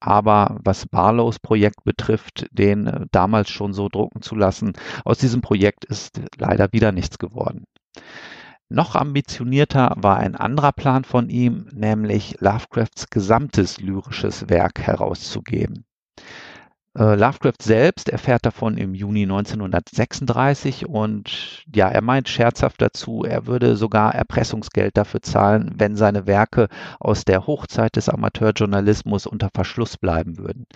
Aber 0.00 0.58
was 0.62 0.86
Barlows 0.86 1.38
Projekt 1.38 1.84
betrifft, 1.84 2.46
den 2.52 2.86
äh, 2.86 3.06
damals 3.12 3.50
schon 3.50 3.72
so 3.72 3.88
drucken 3.88 4.22
zu 4.22 4.34
lassen, 4.34 4.72
aus 5.04 5.18
diesem 5.18 5.40
Projekt 5.42 5.84
ist 5.84 6.20
leider 6.38 6.72
wieder 6.72 6.92
nichts 6.92 7.18
geworden. 7.18 7.64
Noch 8.68 8.94
ambitionierter 8.94 9.94
war 9.96 10.18
ein 10.18 10.34
anderer 10.34 10.72
Plan 10.72 11.04
von 11.04 11.28
ihm, 11.30 11.68
nämlich 11.72 12.36
Lovecrafts 12.40 13.08
gesamtes 13.10 13.80
lyrisches 13.80 14.48
Werk 14.48 14.80
herauszugeben. 14.80 15.85
Äh, 16.96 17.14
Lovecraft 17.14 17.60
selbst 17.62 18.08
erfährt 18.08 18.46
davon 18.46 18.78
im 18.78 18.94
Juni 18.94 19.24
1936 19.24 20.86
und 20.86 21.64
ja, 21.74 21.88
er 21.88 22.00
meint 22.00 22.28
scherzhaft 22.28 22.80
dazu, 22.80 23.22
er 23.22 23.46
würde 23.46 23.76
sogar 23.76 24.14
Erpressungsgeld 24.14 24.96
dafür 24.96 25.20
zahlen, 25.20 25.74
wenn 25.76 25.96
seine 25.96 26.26
Werke 26.26 26.68
aus 26.98 27.24
der 27.26 27.46
Hochzeit 27.46 27.96
des 27.96 28.08
Amateurjournalismus 28.08 29.26
unter 29.26 29.50
Verschluss 29.54 29.98
bleiben 29.98 30.38
würden. 30.38 30.66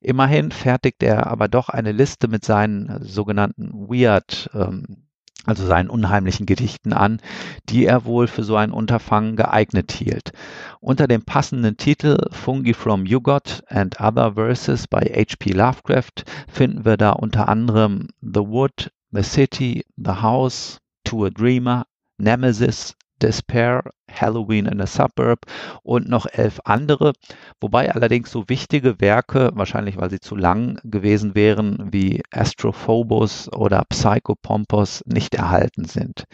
Immerhin 0.00 0.50
fertigt 0.50 1.02
er 1.02 1.28
aber 1.28 1.48
doch 1.48 1.70
eine 1.70 1.92
Liste 1.92 2.28
mit 2.28 2.44
seinen 2.44 3.02
sogenannten 3.02 3.72
Weird 3.72 4.50
ähm, 4.52 5.09
also 5.46 5.66
seinen 5.66 5.90
unheimlichen 5.90 6.46
Gedichten 6.46 6.92
an, 6.92 7.20
die 7.68 7.86
er 7.86 8.04
wohl 8.04 8.26
für 8.26 8.44
so 8.44 8.56
ein 8.56 8.72
Unterfangen 8.72 9.36
geeignet 9.36 9.92
hielt. 9.92 10.32
Unter 10.80 11.08
dem 11.08 11.22
passenden 11.24 11.76
Titel 11.76 12.18
Fungi 12.30 12.74
from 12.74 13.06
Jugot 13.06 13.62
and 13.68 14.00
Other 14.00 14.34
Verses 14.34 14.86
by 14.86 15.00
H.P. 15.00 15.52
Lovecraft 15.52 16.24
finden 16.48 16.84
wir 16.84 16.96
da 16.96 17.10
unter 17.10 17.48
anderem 17.48 18.08
The 18.20 18.40
Wood, 18.40 18.90
The 19.12 19.22
City, 19.22 19.84
The 19.96 20.22
House, 20.22 20.78
To 21.04 21.24
a 21.24 21.30
Dreamer, 21.30 21.86
Nemesis, 22.18 22.94
Despair, 23.22 23.82
Halloween 24.10 24.66
in 24.66 24.80
a 24.80 24.86
Suburb 24.86 25.40
und 25.82 26.08
noch 26.08 26.26
elf 26.26 26.60
andere, 26.64 27.12
wobei 27.60 27.92
allerdings 27.94 28.30
so 28.30 28.48
wichtige 28.48 29.00
Werke, 29.00 29.50
wahrscheinlich 29.54 29.96
weil 29.96 30.10
sie 30.10 30.20
zu 30.20 30.36
lang 30.36 30.78
gewesen 30.84 31.34
wären, 31.34 31.88
wie 31.92 32.22
Astrophobos 32.32 33.52
oder 33.52 33.84
Psychopompos 33.88 35.02
nicht 35.06 35.34
erhalten 35.34 35.84
sind. 35.84 36.24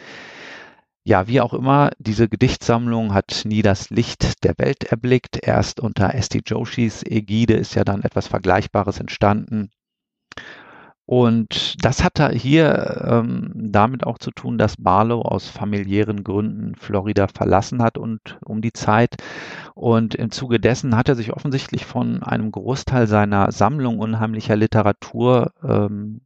Ja, 1.03 1.27
wie 1.27 1.39
auch 1.39 1.53
immer, 1.53 1.91
diese 1.99 2.27
Gedichtsammlung 2.27 3.13
hat 3.13 3.43
nie 3.45 3.61
das 3.61 3.89
Licht 3.89 4.43
der 4.43 4.55
Welt 4.57 4.83
erblickt. 4.83 5.39
Erst 5.41 5.79
unter 5.79 6.13
Esti 6.13 6.41
Joshis 6.45 7.01
Ägide 7.03 7.53
ist 7.53 7.75
ja 7.75 7.85
dann 7.85 8.03
etwas 8.03 8.27
Vergleichbares 8.27 8.99
entstanden. 8.99 9.69
Und 11.07 11.77
das 11.85 12.03
hatte 12.03 12.29
hier 12.31 13.01
ähm, 13.09 13.51
damit 13.55 14.05
auch 14.05 14.17
zu 14.17 14.29
tun, 14.29 14.57
dass 14.57 14.75
Barlow 14.75 15.21
aus 15.21 15.47
familiären 15.47 16.25
Gründen 16.25 16.75
Florida 16.75 17.27
verlassen 17.29 17.81
hat 17.81 17.97
und 17.97 18.37
um 18.43 18.61
die 18.61 18.73
Zeit. 18.73 19.15
Und 19.73 20.15
im 20.15 20.31
Zuge 20.31 20.59
dessen 20.59 20.97
hat 20.97 21.07
er 21.07 21.15
sich 21.15 21.31
offensichtlich 21.31 21.85
von 21.85 22.23
einem 22.23 22.51
Großteil 22.51 23.07
seiner 23.07 23.53
Sammlung 23.53 23.99
unheimlicher 23.99 24.57
Literatur 24.57 25.53
ähm, 25.63 26.19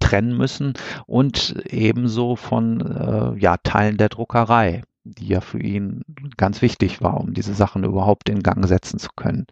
trennen 0.00 0.36
müssen 0.36 0.72
und 1.06 1.54
ebenso 1.66 2.34
von 2.34 2.80
äh, 2.80 3.38
ja, 3.38 3.56
Teilen 3.58 3.98
der 3.98 4.08
Druckerei, 4.08 4.82
die 5.04 5.28
ja 5.28 5.40
für 5.40 5.60
ihn 5.60 6.02
ganz 6.36 6.60
wichtig 6.60 7.02
war, 7.02 7.20
um 7.20 7.34
diese 7.34 7.54
Sachen 7.54 7.84
überhaupt 7.84 8.28
in 8.28 8.42
Gang 8.42 8.66
setzen 8.66 8.98
zu 8.98 9.10
können. 9.14 9.46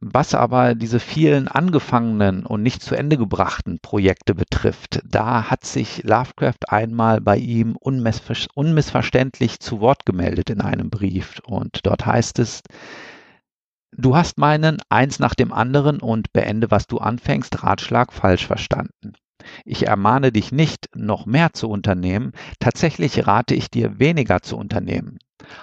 Was 0.00 0.34
aber 0.34 0.74
diese 0.74 1.00
vielen 1.00 1.48
angefangenen 1.48 2.44
und 2.44 2.62
nicht 2.62 2.82
zu 2.82 2.94
Ende 2.94 3.16
gebrachten 3.16 3.78
Projekte 3.80 4.34
betrifft, 4.34 5.00
da 5.06 5.50
hat 5.50 5.64
sich 5.64 6.02
Lovecraft 6.02 6.68
einmal 6.68 7.22
bei 7.22 7.38
ihm 7.38 7.76
unmissver 7.76 8.34
unmissverständlich 8.54 9.58
zu 9.60 9.80
Wort 9.80 10.04
gemeldet 10.04 10.50
in 10.50 10.60
einem 10.60 10.90
Brief. 10.90 11.40
Und 11.46 11.80
dort 11.84 12.04
heißt 12.04 12.38
es, 12.40 12.62
Du 13.98 14.14
hast 14.14 14.36
meinen 14.36 14.82
eins 14.90 15.18
nach 15.18 15.34
dem 15.34 15.52
anderen 15.54 16.00
und 16.00 16.30
beende, 16.34 16.70
was 16.70 16.86
du 16.86 16.98
anfängst, 16.98 17.62
Ratschlag 17.62 18.12
falsch 18.12 18.46
verstanden. 18.46 19.14
Ich 19.64 19.86
ermahne 19.86 20.32
dich 20.32 20.52
nicht, 20.52 20.90
noch 20.94 21.24
mehr 21.24 21.54
zu 21.54 21.70
unternehmen, 21.70 22.32
tatsächlich 22.58 23.26
rate 23.26 23.54
ich 23.54 23.70
dir, 23.70 23.98
weniger 23.98 24.42
zu 24.42 24.58
unternehmen. 24.58 25.18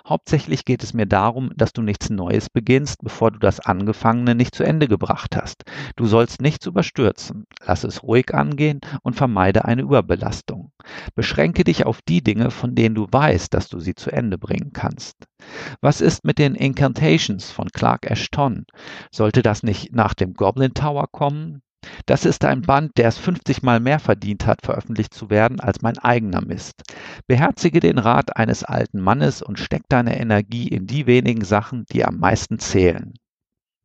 Hauptsächlich 0.08 0.66
geht 0.66 0.84
es 0.84 0.94
mir 0.94 1.06
darum, 1.06 1.52
dass 1.56 1.74
du 1.74 1.82
nichts 1.82 2.10
Neues 2.10 2.50
beginnst, 2.50 2.98
bevor 3.02 3.32
du 3.32 3.40
das 3.40 3.60
Angefangene 3.60 4.36
nicht 4.36 4.54
zu 4.54 4.64
Ende 4.64 4.88
gebracht 4.88 5.36
hast. 5.36 5.64
Du 5.96 6.06
sollst 6.06 6.42
nichts 6.42 6.66
überstürzen. 6.66 7.46
Lass 7.66 7.84
es 7.84 8.04
ruhig 8.04 8.34
angehen 8.34 8.82
und 9.02 9.16
vermeide 9.16 9.66
eine 9.66 9.82
Überbelastung. 9.82 10.72
Beschränke 11.16 11.64
dich 11.64 11.86
auf 11.86 12.02
die 12.02 12.22
Dinge, 12.22 12.52
von 12.52 12.76
denen 12.76 12.96
du 12.96 13.08
weißt, 13.10 13.54
dass 13.54 13.68
du 13.68 13.80
sie 13.80 13.96
zu 13.96 14.12
Ende 14.12 14.38
bringen 14.38 14.74
kannst. 14.74 15.16
Was 15.82 16.02
ist 16.02 16.24
mit 16.24 16.38
den 16.38 16.56
Incantations 16.56 17.50
von 17.50 17.70
Clark 17.70 18.10
Ashton? 18.10 18.66
Sollte 19.12 19.42
das 19.42 19.64
nicht 19.64 19.94
nach 19.94 20.14
dem 20.14 20.34
Goblin 20.34 20.74
Tower 20.74 21.08
kommen? 21.12 21.62
Das 22.06 22.26
ist 22.26 22.46
ein 22.46 22.62
Band, 22.62 22.98
der 22.98 23.08
es 23.08 23.18
50 23.18 23.64
Mal 23.64 23.80
mehr 23.80 24.00
verdient 24.00 24.46
hat, 24.46 24.62
veröffentlicht 24.64 25.14
zu 25.14 25.30
werden, 25.30 25.60
als 25.60 25.82
mein 25.82 25.98
eigener 25.98 26.42
Mist. 26.42 26.84
Beherzige 27.28 27.80
den 27.80 27.98
Rat 27.98 28.36
eines 28.38 28.64
alten 28.64 29.00
Mannes 29.00 29.42
und 29.42 29.60
steck 29.60 29.84
deine 29.90 30.20
Energie 30.20 30.68
in 30.68 30.88
die 30.88 31.08
wenigen 31.08 31.44
Sachen, 31.44 31.86
die 31.92 32.06
am 32.06 32.18
meisten 32.18 32.60
zählen. 32.60 33.14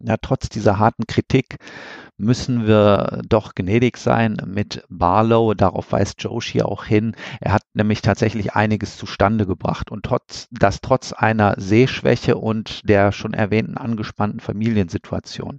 Ja, 0.00 0.16
trotz 0.16 0.48
dieser 0.48 0.78
harten 0.78 1.08
Kritik 1.08 1.58
müssen 2.18 2.66
wir 2.66 3.20
doch 3.28 3.54
gnädig 3.54 3.96
sein 3.96 4.36
mit 4.46 4.84
Barlow. 4.88 5.54
Darauf 5.54 5.90
weist 5.90 6.22
Joshi 6.22 6.62
auch 6.62 6.84
hin. 6.84 7.16
Er 7.40 7.52
hat 7.52 7.62
nämlich 7.74 8.02
tatsächlich 8.02 8.54
einiges 8.54 8.96
zustande 8.96 9.44
gebracht 9.44 9.90
und 9.90 10.04
trotz, 10.04 10.48
das 10.52 10.80
trotz 10.80 11.12
einer 11.12 11.54
Sehschwäche 11.58 12.36
und 12.36 12.88
der 12.88 13.10
schon 13.10 13.34
erwähnten 13.34 13.76
angespannten 13.76 14.38
Familiensituation. 14.38 15.58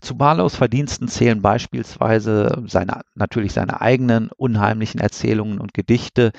Zu 0.00 0.16
Barlows 0.16 0.54
Verdiensten 0.56 1.08
zählen 1.08 1.42
beispielsweise 1.42 2.62
seine, 2.66 3.02
natürlich 3.16 3.52
seine 3.52 3.80
eigenen 3.80 4.30
unheimlichen 4.36 5.00
Erzählungen 5.00 5.60
und 5.60 5.74
Gedichte, 5.74 6.30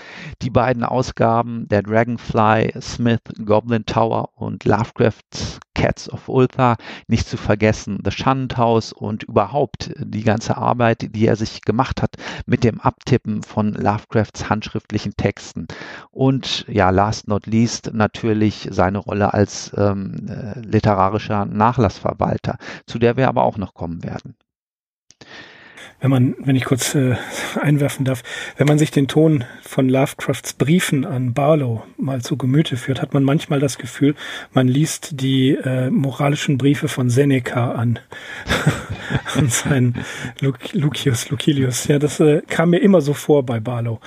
die 0.42 0.50
beiden 0.50 0.84
Ausgaben 0.84 1.68
der 1.68 1.82
Dragonfly, 1.82 2.74
Smith, 2.82 3.22
Goblin 3.44 3.86
Tower 3.86 4.30
und 4.36 4.64
Lovecraft's 4.64 5.60
Cats 5.74 6.10
of 6.10 6.30
Ulthar, 6.30 6.78
nicht 7.08 7.28
zu 7.28 7.38
vergessen 7.38 8.00
The 8.04 8.12
Shunned 8.12 8.58
House 8.58 8.94
und 8.94 9.24
überhaupt 9.24 9.92
die 9.98 10.24
ganze 10.24 10.58
Arbeit, 10.58 11.16
die 11.16 11.26
er 11.26 11.36
sich 11.36 11.62
gemacht 11.62 12.02
hat 12.02 12.16
mit 12.46 12.64
dem 12.64 12.80
Abtippen 12.82 13.44
von 13.44 13.74
Lovecrafts 13.74 14.50
handschriftlichen 14.50 15.16
Texten. 15.16 15.68
Und 16.12 16.66
ja, 16.68 16.90
last 16.90 17.28
not 17.28 17.46
least 17.48 17.92
natürlich 17.94 18.68
seine 18.72 19.00
Rolle 19.00 19.34
als 19.34 19.72
ähm, 19.78 20.28
äh, 20.28 20.60
literarischer 20.60 21.46
Nachlassverwalter, 21.46 22.58
zu 22.86 23.00
der 23.00 23.18
wir 23.18 23.28
aber 23.28 23.44
auch 23.44 23.58
noch 23.58 23.74
kommen 23.74 24.04
werden 24.04 24.36
wenn 26.02 26.10
man, 26.10 26.36
wenn 26.40 26.56
ich 26.56 26.66
kurz 26.66 26.96
äh, 26.96 27.16
einwerfen 27.62 28.06
darf, 28.06 28.24
wenn 28.58 28.68
man 28.68 28.80
sich 28.80 28.92
den 28.92 29.08
Ton 29.08 29.46
von 29.62 29.88
Lovecrafts 29.88 30.54
Briefen 30.54 31.06
an 31.06 31.34
Barlow 31.34 31.84
mal 31.98 32.22
zu 32.22 32.36
Gemüte 32.38 32.76
führt, 32.76 33.02
hat 33.02 33.14
man 33.14 33.24
manchmal 33.24 33.60
das 33.60 33.78
Gefühl, 33.78 34.16
man 34.52 34.68
liest 34.68 35.22
die 35.22 35.52
äh, 35.52 35.90
moralischen 35.90 36.58
Briefe 36.58 36.88
von 36.88 37.10
Seneca 37.10 37.74
an, 37.74 38.00
an 39.36 39.48
seinen 39.50 39.96
Lucius 40.74 41.30
Lucilius. 41.30 41.88
Ja, 41.88 42.00
das 42.00 42.20
äh, 42.20 42.42
kam 42.48 42.72
mir 42.72 42.80
immer 42.80 43.02
so 43.02 43.14
vor 43.14 43.46
bei 43.46 43.60
Barlow. 43.60 44.00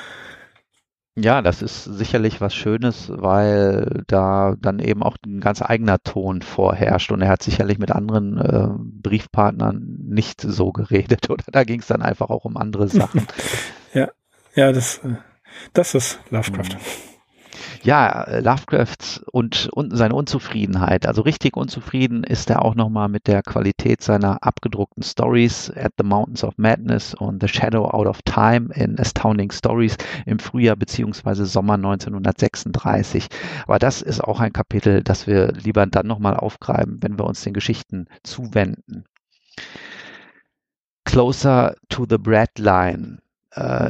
Ja, 1.17 1.43
das 1.43 1.63
ist 1.63 1.85
sicherlich 1.85 2.41
was 2.41 2.55
Schönes, 2.55 3.09
weil 3.09 4.03
da 4.09 4.57
dann 4.59 4.81
eben 4.81 5.03
auch 5.05 5.17
ein 5.25 5.41
ganz 5.41 5.63
eigener 5.63 6.03
Ton 6.03 6.43
vorherrscht 6.43 7.13
und 7.13 7.23
er 7.23 7.29
hat 7.29 7.43
sicherlich 7.43 7.79
mit 7.79 7.93
anderen 7.93 8.37
äh, 8.39 8.69
Briefpartnern 8.79 9.97
nicht 10.03 10.41
so 10.41 10.73
geredet 10.73 11.31
oder 11.31 11.45
da 11.53 11.63
ging 11.63 11.81
es 11.81 11.87
dann 11.87 12.03
einfach 12.03 12.31
auch 12.31 12.45
um 12.45 12.57
andere 12.57 12.89
Sachen. 12.89 13.27
ja, 13.95 14.11
ja, 14.57 14.73
das, 14.73 14.99
äh, 14.99 15.17
das 15.73 15.95
ist 15.95 16.19
Lovecraft. 16.31 16.75
Mhm 16.75 17.14
ja, 17.85 18.41
Lovecraft 18.41 19.23
und, 19.31 19.69
und 19.73 19.97
seine 19.97 20.15
Unzufriedenheit. 20.15 21.07
Also 21.07 21.23
richtig 21.23 21.57
unzufrieden 21.57 22.25
ist 22.25 22.49
er 22.49 22.65
auch 22.65 22.75
nochmal 22.75 23.09
mit 23.09 23.27
der 23.27 23.43
Qualität 23.43 24.03
seiner 24.03 24.43
abgedruckten 24.43 25.03
Stories 25.03 25.71
At 25.71 25.93
the 25.99 26.05
Mountains 26.05 26.45
of 26.45 26.55
Madness 26.57 27.15
und 27.15 27.43
The 27.43 27.49
Shadow 27.49 27.85
Out 27.85 28.07
of 28.07 28.23
Time 28.23 28.71
in 28.75 28.99
Astounding 28.99 29.53
Stories 29.53 29.97
im 30.25 30.39
Frühjahr 30.39 30.77
beziehungsweise 30.77 31.45
Sommer 31.45 31.75
1936. 31.75 33.27
Aber 33.67 33.79
das 33.79 34.01
ist 34.01 34.25
auch 34.25 34.41
ein 34.41 34.53
Kapitel, 34.53 35.03
das 35.03 35.27
wir 35.27 35.53
lieber 35.53 35.85
dann 35.87 36.07
nochmal 36.07 36.37
aufgreifen, 36.37 37.03
wenn 37.03 37.19
wir 37.19 37.27
uns 37.27 37.43
den 37.43 37.53
Geschichten 37.53 38.07
zuwenden. 38.23 39.05
Closer 41.05 41.75
to 41.91 42.07
the 42.09 42.19
Breadline 42.19 43.19
äh, 43.19 43.24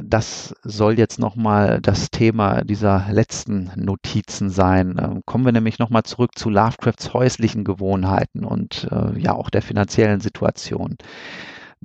das 0.05 0.55
soll 0.63 0.99
jetzt 0.99 1.19
nochmal 1.19 1.81
das 1.81 2.11
Thema 2.11 2.65
dieser 2.65 3.07
letzten 3.11 3.71
Notizen 3.77 4.51
sein. 4.51 4.97
Ähm, 5.03 5.23
kommen 5.25 5.45
wir 5.45 5.53
nämlich 5.53 5.79
nochmal 5.79 6.03
zurück 6.03 6.37
zu 6.37 6.51
Lovecrafts 6.51 7.15
häuslichen 7.15 7.65
Gewohnheiten 7.65 8.45
und 8.45 8.89
äh, 8.91 9.19
ja 9.19 9.33
auch 9.35 9.51
der 9.51 9.63
finanziellen 9.63 10.21
Situation. 10.21 10.99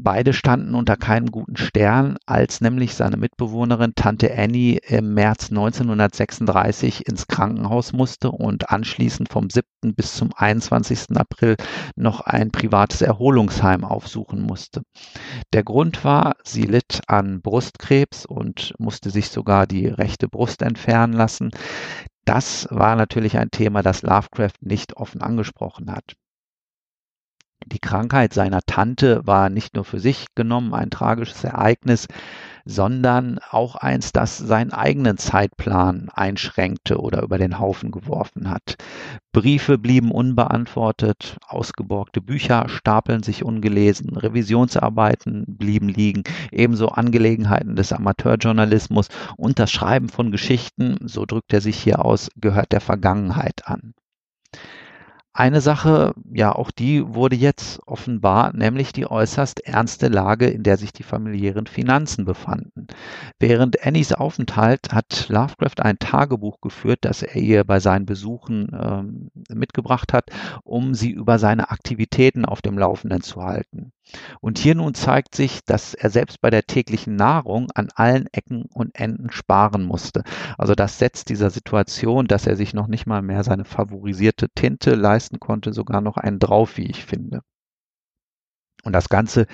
Beide 0.01 0.31
standen 0.31 0.75
unter 0.75 0.95
keinem 0.95 1.29
guten 1.29 1.57
Stern, 1.57 2.15
als 2.25 2.61
nämlich 2.61 2.95
seine 2.95 3.17
Mitbewohnerin 3.17 3.95
Tante 3.95 4.33
Annie 4.33 4.77
im 4.77 5.13
März 5.13 5.49
1936 5.49 7.05
ins 7.05 7.27
Krankenhaus 7.27 7.91
musste 7.91 8.31
und 8.31 8.69
anschließend 8.69 9.27
vom 9.27 9.49
7. 9.49 9.67
bis 9.95 10.15
zum 10.15 10.31
21. 10.33 11.17
April 11.17 11.57
noch 11.97 12.21
ein 12.21 12.49
privates 12.49 13.01
Erholungsheim 13.01 13.83
aufsuchen 13.83 14.41
musste. 14.41 14.83
Der 15.51 15.63
Grund 15.65 16.05
war, 16.05 16.37
sie 16.45 16.63
litt 16.63 17.01
an 17.07 17.41
Brustkrebs 17.41 18.25
und 18.25 18.73
musste 18.79 19.09
sich 19.09 19.27
sogar 19.27 19.67
die 19.67 19.87
rechte 19.87 20.29
Brust 20.29 20.61
entfernen 20.61 21.11
lassen. 21.11 21.51
Das 22.23 22.69
war 22.71 22.95
natürlich 22.95 23.37
ein 23.37 23.51
Thema, 23.51 23.83
das 23.83 24.01
Lovecraft 24.01 24.61
nicht 24.61 24.95
offen 24.95 25.21
angesprochen 25.21 25.91
hat. 25.91 26.15
Die 27.65 27.79
Krankheit 27.79 28.33
seiner 28.33 28.61
Tante 28.61 29.27
war 29.27 29.49
nicht 29.49 29.75
nur 29.75 29.83
für 29.83 29.99
sich 29.99 30.27
genommen 30.33 30.73
ein 30.73 30.89
tragisches 30.89 31.43
Ereignis, 31.43 32.07
sondern 32.65 33.39
auch 33.49 33.75
eins, 33.75 34.11
das 34.11 34.37
seinen 34.37 34.71
eigenen 34.71 35.17
Zeitplan 35.17 36.09
einschränkte 36.13 36.99
oder 36.99 37.21
über 37.21 37.37
den 37.37 37.59
Haufen 37.59 37.91
geworfen 37.91 38.49
hat. 38.49 38.75
Briefe 39.33 39.77
blieben 39.77 40.11
unbeantwortet, 40.11 41.37
ausgeborgte 41.47 42.21
Bücher 42.21 42.69
stapeln 42.69 43.23
sich 43.23 43.43
ungelesen, 43.43 44.15
Revisionsarbeiten 44.15 45.45
blieben 45.47 45.89
liegen, 45.89 46.23
ebenso 46.51 46.89
Angelegenheiten 46.89 47.75
des 47.75 47.91
Amateurjournalismus 47.91 49.09
und 49.35 49.59
das 49.59 49.71
Schreiben 49.71 50.09
von 50.09 50.31
Geschichten, 50.31 50.97
so 51.07 51.25
drückt 51.25 51.53
er 51.53 51.61
sich 51.61 51.77
hier 51.77 52.05
aus, 52.05 52.29
gehört 52.35 52.71
der 52.71 52.81
Vergangenheit 52.81 53.67
an. 53.67 53.93
Eine 55.39 55.61
Sache, 55.61 56.15
ja, 56.33 56.53
auch 56.53 56.69
die 56.69 57.15
wurde 57.15 57.37
jetzt 57.37 57.79
offenbar, 57.87 58.53
nämlich 58.53 58.91
die 58.91 59.09
äußerst 59.09 59.61
ernste 59.61 60.09
Lage, 60.09 60.47
in 60.47 60.63
der 60.63 60.75
sich 60.75 60.91
die 60.91 61.03
familiären 61.03 61.65
Finanzen 61.65 62.25
befanden. 62.25 62.87
Während 63.39 63.85
Annies 63.85 64.11
Aufenthalt 64.11 64.91
hat 64.91 65.29
Lovecraft 65.29 65.81
ein 65.81 65.97
Tagebuch 65.97 66.59
geführt, 66.59 66.99
das 67.03 67.23
er 67.23 67.37
ihr 67.37 67.63
bei 67.63 67.79
seinen 67.79 68.05
Besuchen 68.05 68.77
ähm, 68.77 69.31
mitgebracht 69.47 70.11
hat, 70.11 70.25
um 70.65 70.93
sie 70.93 71.11
über 71.11 71.39
seine 71.39 71.71
Aktivitäten 71.71 72.43
auf 72.43 72.61
dem 72.61 72.77
Laufenden 72.77 73.21
zu 73.21 73.41
halten. 73.41 73.93
Und 74.41 74.57
hier 74.57 74.75
nun 74.75 74.93
zeigt 74.93 75.35
sich, 75.35 75.63
dass 75.65 75.93
er 75.93 76.09
selbst 76.09 76.41
bei 76.41 76.49
der 76.49 76.63
täglichen 76.63 77.15
Nahrung 77.15 77.69
an 77.75 77.89
allen 77.95 78.27
Ecken 78.31 78.65
und 78.73 78.95
Enden 78.95 79.31
sparen 79.31 79.83
musste. 79.83 80.23
Also 80.57 80.75
das 80.75 80.99
setzt 80.99 81.29
dieser 81.29 81.49
Situation, 81.49 82.27
dass 82.27 82.47
er 82.47 82.55
sich 82.55 82.73
noch 82.73 82.87
nicht 82.87 83.05
mal 83.05 83.21
mehr 83.21 83.43
seine 83.43 83.65
favorisierte 83.65 84.49
Tinte 84.49 84.95
leisten 84.95 85.39
konnte, 85.39 85.73
sogar 85.73 86.01
noch 86.01 86.17
einen 86.17 86.39
drauf, 86.39 86.77
wie 86.77 86.85
ich 86.85 87.05
finde. 87.05 87.41
Und 88.83 88.93
das 88.93 89.09
Ganze 89.09 89.45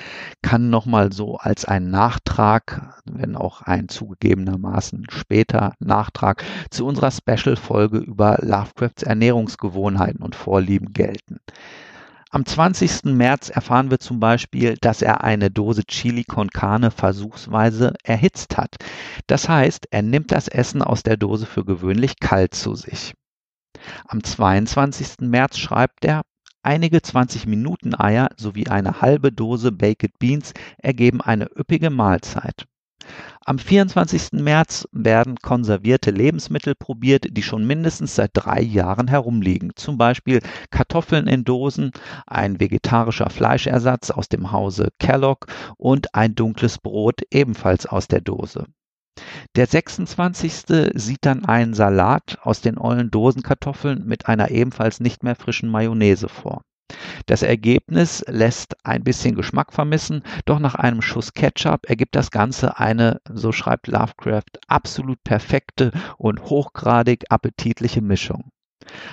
kann 0.43 0.69
nochmal 0.69 1.11
so 1.11 1.37
als 1.37 1.65
ein 1.65 1.89
Nachtrag, 1.89 3.01
wenn 3.05 3.35
auch 3.35 3.63
ein 3.63 3.89
zugegebenermaßen 3.89 5.07
später 5.09 5.73
Nachtrag 5.79 6.43
zu 6.69 6.85
unserer 6.85 7.09
Special-Folge 7.09 7.97
über 7.97 8.37
Lovecrafts 8.41 9.01
Ernährungsgewohnheiten 9.01 10.21
und 10.21 10.35
Vorlieben 10.35 10.93
gelten. 10.93 11.39
Am 12.31 12.45
20. 12.45 13.05
März 13.05 13.49
erfahren 13.49 13.91
wir 13.91 13.99
zum 13.99 14.19
Beispiel, 14.19 14.75
dass 14.81 15.01
er 15.01 15.23
eine 15.23 15.51
Dose 15.51 15.83
Chili 15.85 16.23
con 16.23 16.49
Carne 16.49 16.91
versuchsweise 16.91 17.93
erhitzt 18.03 18.57
hat. 18.57 18.75
Das 19.27 19.47
heißt, 19.47 19.87
er 19.91 20.01
nimmt 20.01 20.31
das 20.31 20.47
Essen 20.47 20.81
aus 20.81 21.03
der 21.03 21.17
Dose 21.17 21.45
für 21.45 21.63
gewöhnlich 21.63 22.19
kalt 22.19 22.53
zu 22.55 22.75
sich. 22.75 23.13
Am 24.07 24.23
22. 24.23 25.21
März 25.21 25.57
schreibt 25.57 26.03
er, 26.05 26.23
Einige 26.65 26.97
20-Minuten-Eier 26.97 28.29
sowie 28.37 28.65
eine 28.65 28.99
halbe 28.99 29.31
Dose 29.31 29.71
Baked 29.71 30.17
Beans 30.17 30.51
ergeben 30.79 31.21
eine 31.21 31.47
üppige 31.55 31.91
Mahlzeit. 31.91 32.65
Am 33.47 33.59
24. 33.59 34.41
März 34.41 34.87
werden 34.91 35.35
konservierte 35.35 36.09
Lebensmittel 36.09 36.73
probiert, 36.73 37.27
die 37.29 37.43
schon 37.43 37.67
mindestens 37.67 38.15
seit 38.15 38.31
drei 38.33 38.59
Jahren 38.59 39.07
herumliegen. 39.07 39.71
Zum 39.75 39.99
Beispiel 39.99 40.41
Kartoffeln 40.71 41.27
in 41.27 41.43
Dosen, 41.43 41.91
ein 42.25 42.59
vegetarischer 42.59 43.29
Fleischersatz 43.29 44.09
aus 44.09 44.29
dem 44.29 44.51
Hause 44.51 44.89
Kellogg 44.97 45.45
und 45.77 46.15
ein 46.15 46.33
dunkles 46.33 46.79
Brot 46.79 47.21
ebenfalls 47.29 47.85
aus 47.85 48.07
der 48.07 48.21
Dose. 48.21 48.65
Der 49.55 49.67
26. 49.67 50.63
sieht 50.95 51.19
dann 51.21 51.45
einen 51.45 51.75
Salat 51.75 52.39
aus 52.41 52.61
den 52.61 52.79
ollen 52.79 53.11
Dosenkartoffeln 53.11 54.07
mit 54.07 54.27
einer 54.27 54.49
ebenfalls 54.49 54.99
nicht 54.99 55.21
mehr 55.21 55.35
frischen 55.35 55.69
Mayonnaise 55.69 56.29
vor. 56.29 56.63
Das 57.25 57.41
Ergebnis 57.41 58.23
lässt 58.27 58.75
ein 58.85 59.03
bisschen 59.03 59.35
Geschmack 59.35 59.73
vermissen, 59.73 60.21
doch 60.45 60.59
nach 60.59 60.75
einem 60.75 61.01
Schuss 61.01 61.33
Ketchup 61.33 61.89
ergibt 61.89 62.15
das 62.15 62.29
Ganze 62.29 62.77
eine, 62.77 63.19
so 63.27 63.51
schreibt 63.51 63.87
Lovecraft, 63.87 64.59
absolut 64.67 65.23
perfekte 65.23 65.91
und 66.17 66.43
hochgradig 66.43 67.25
appetitliche 67.29 68.01
Mischung. 68.01 68.51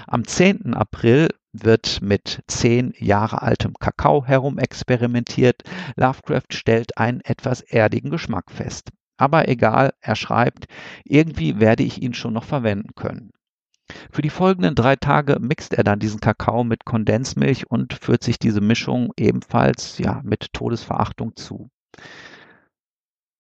Am 0.07 0.27
10. 0.27 0.75
April 0.75 1.29
wird 1.53 2.01
mit 2.03 2.43
zehn 2.47 2.93
Jahre 2.99 3.41
altem 3.41 3.75
Kakao 3.75 4.25
herumexperimentiert. 4.27 5.63
Lovecraft 5.97 6.53
stellt 6.53 6.99
einen 6.99 7.21
etwas 7.23 7.63
erdigen 7.63 8.11
Geschmack 8.11 8.51
fest. 8.51 8.91
Aber 9.17 9.49
egal, 9.49 9.95
er 10.01 10.17
schreibt, 10.17 10.67
irgendwie 11.05 11.61
werde 11.61 11.83
ich 11.83 12.03
ihn 12.03 12.15
schon 12.15 12.35
noch 12.35 12.45
verwenden 12.45 12.95
können. 12.95 13.33
Für 14.11 14.23
die 14.23 14.31
folgenden 14.31 14.75
drei 14.75 14.97
Tage 14.97 15.39
mixt 15.41 15.75
er 15.75 15.85
dann 15.85 15.99
diesen 15.99 16.21
Kakao 16.21 16.65
mit 16.65 16.85
Kondensmilch 16.85 17.71
und 17.71 17.95
führt 17.95 18.23
sich 18.23 18.39
diese 18.39 18.61
Mischung 18.61 19.13
ebenfalls 19.17 19.99
ja, 19.99 20.21
mit 20.25 20.53
Todesverachtung 20.53 21.37
zu. 21.37 21.71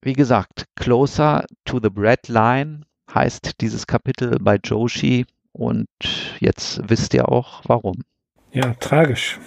Wie 0.02 0.14
gesagt, 0.14 0.66
Closer 0.76 1.46
to 1.64 1.78
the 1.80 1.90
Bread 1.90 2.28
Line 2.28 2.82
heißt 3.14 3.60
dieses 3.60 3.86
Kapitel 3.86 4.38
bei 4.40 4.58
Joshi 4.62 5.26
und 5.52 5.86
jetzt 6.40 6.80
wisst 6.88 7.14
ihr 7.14 7.28
auch 7.28 7.62
warum. 7.66 8.02
Ja, 8.52 8.74
tragisch. 8.74 9.38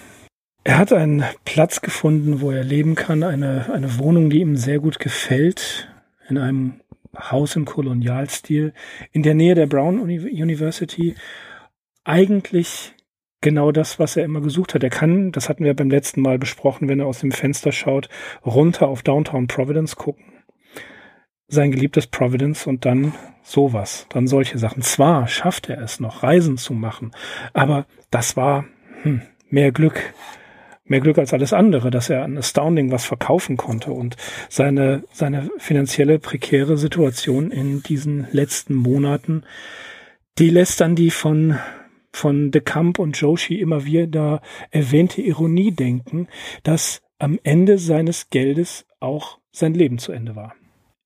Er 0.63 0.79
hat 0.79 0.93
einen 0.93 1.23
Platz 1.43 1.81
gefunden, 1.81 2.41
wo 2.41 2.51
er 2.51 2.63
leben 2.63 2.95
kann, 2.95 3.21
eine, 3.21 3.71
eine 3.71 3.99
Wohnung, 3.99 4.29
die 4.29 4.39
ihm 4.39 4.55
sehr 4.55 4.79
gut 4.79 4.99
gefällt 4.99 5.89
in 6.27 6.37
einem 6.37 6.81
Haus 7.17 7.56
im 7.56 7.65
Kolonialstil 7.65 8.73
in 9.12 9.23
der 9.23 9.34
Nähe 9.34 9.56
der 9.56 9.67
Brown 9.67 9.99
University. 9.99 11.15
Eigentlich 12.04 12.93
genau 13.41 13.71
das, 13.71 13.99
was 13.99 14.17
er 14.17 14.25
immer 14.25 14.41
gesucht 14.41 14.73
hat. 14.73 14.84
Er 14.84 14.89
kann, 14.89 15.32
das 15.32 15.49
hatten 15.49 15.63
wir 15.63 15.75
beim 15.75 15.89
letzten 15.89 16.21
Mal 16.21 16.39
besprochen, 16.39 16.88
wenn 16.88 16.99
er 16.99 17.06
aus 17.06 17.19
dem 17.19 17.32
Fenster 17.32 17.71
schaut, 17.71 18.10
runter 18.45 18.88
auf 18.88 19.04
Downtown 19.04 19.47
Providence 19.47 19.95
gucken. 19.95 20.25
Sein 21.47 21.71
geliebtes 21.71 22.08
Providence 22.08 22.65
und 22.65 22.86
dann 22.86 23.13
sowas, 23.43 24.08
dann 24.10 24.28
solche 24.28 24.58
Sachen. 24.58 24.82
Zwar 24.82 25.28
schafft 25.28 25.69
er 25.69 25.80
es 25.80 25.99
noch, 25.99 26.23
Reisen 26.23 26.58
zu 26.58 26.73
machen, 26.73 27.12
aber 27.54 27.86
das 28.10 28.36
war 28.36 28.65
hm, 29.04 29.21
mehr 29.49 29.71
Glück 29.71 30.13
mehr 30.85 31.01
Glück 31.01 31.17
als 31.17 31.33
alles 31.33 31.53
andere, 31.53 31.91
dass 31.91 32.09
er 32.09 32.23
an 32.23 32.37
Astounding 32.37 32.91
was 32.91 33.05
verkaufen 33.05 33.57
konnte 33.57 33.91
und 33.91 34.15
seine, 34.49 35.03
seine 35.11 35.49
finanzielle 35.57 36.19
prekäre 36.19 36.77
Situation 36.77 37.51
in 37.51 37.83
diesen 37.83 38.27
letzten 38.31 38.75
Monaten, 38.75 39.43
die 40.37 40.49
lässt 40.49 40.81
dann 40.81 40.95
die 40.95 41.11
von 41.11 41.59
von 42.11 42.49
De 42.49 42.61
Camp 42.61 42.97
und 42.97 43.19
Joshi 43.19 43.59
immer 43.59 43.83
wieder 43.83 44.41
erwähnte 44.71 45.21
Ironie 45.21 45.71
denken, 45.71 46.29
dass 46.63 47.01
am 47.19 47.39
Ende 47.43 47.77
seines 47.77 48.29
Geldes 48.29 48.85
auch 49.01 49.39
sein 49.51 49.73
Leben 49.73 49.97
zu 49.97 50.13
Ende 50.13 50.35
war. 50.35 50.55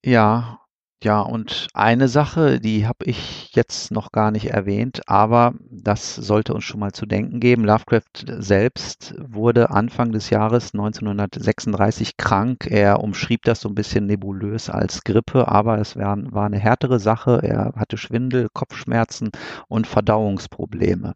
Ja, 0.06 0.60
ja, 1.02 1.22
und 1.22 1.68
eine 1.74 2.10
Sache, 2.10 2.60
die 2.60 2.86
habe 2.86 3.06
ich 3.06 3.52
jetzt 3.54 3.90
noch 3.90 4.12
gar 4.12 4.32
nicht 4.32 4.48
erwähnt, 4.48 5.02
aber 5.08 5.54
das 5.72 6.16
sollte 6.16 6.54
uns 6.54 6.66
schon 6.66 6.82
mal 6.82 6.92
zu 6.92 7.06
denken 7.06 7.40
geben. 7.40 7.64
Lovecraft 7.64 8.26
selbst 8.40 9.16
wurde 9.18 9.70
Anfang 9.70 10.12
des 10.12 10.30
Jahres 10.30 10.74
1936 10.74 12.18
krank. 12.18 12.68
Er 12.70 13.02
umschrieb 13.02 13.44
das 13.44 13.62
so 13.62 13.70
ein 13.70 13.76
bisschen 13.76 14.08
nebulös 14.08 14.70
als 14.70 15.06
Grippe, 15.06 15.48
aber 15.48 15.80
es 15.80 15.96
war, 15.96 16.18
war 16.34 16.48
eine 16.48 16.60
härtere 16.60 17.00
Sache. 17.00 17.40
Er 17.44 17.74
hatte 17.78 17.96
Schwindel, 17.98 18.50
Kopfschmerzen 18.54 19.30
und 19.70 19.88
Verdauungsprobleme. 19.88 21.14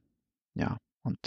Ja, 0.55 0.77
und 1.03 1.19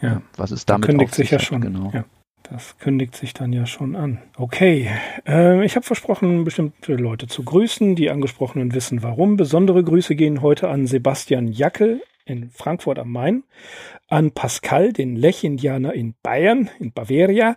ja, 0.00 0.22
was 0.36 0.50
ist 0.50 0.68
damit? 0.68 0.86
Kündigt 0.86 1.14
sich 1.14 1.30
ja 1.30 1.38
schon. 1.38 1.60
Genau. 1.60 1.92
Ja. 1.94 2.04
Das 2.50 2.76
kündigt 2.78 3.14
sich 3.16 3.34
dann 3.34 3.52
ja 3.52 3.66
schon 3.66 3.96
an. 3.96 4.18
Okay, 4.36 4.90
äh, 5.26 5.64
ich 5.64 5.76
habe 5.76 5.86
versprochen, 5.86 6.44
bestimmte 6.44 6.94
Leute 6.94 7.26
zu 7.26 7.44
grüßen. 7.44 7.94
Die 7.94 8.10
angesprochenen 8.10 8.74
wissen 8.74 9.02
warum. 9.02 9.36
Besondere 9.36 9.82
Grüße 9.82 10.14
gehen 10.16 10.42
heute 10.42 10.68
an 10.68 10.86
Sebastian 10.86 11.48
Jackel, 11.48 12.02
in 12.24 12.50
Frankfurt 12.50 12.98
am 12.98 13.10
Main, 13.10 13.44
an 14.08 14.32
Pascal, 14.32 14.92
den 14.92 15.16
Lech-Indianer 15.16 15.92
in 15.94 16.14
Bayern, 16.22 16.70
in 16.78 16.92
Bavaria, 16.92 17.56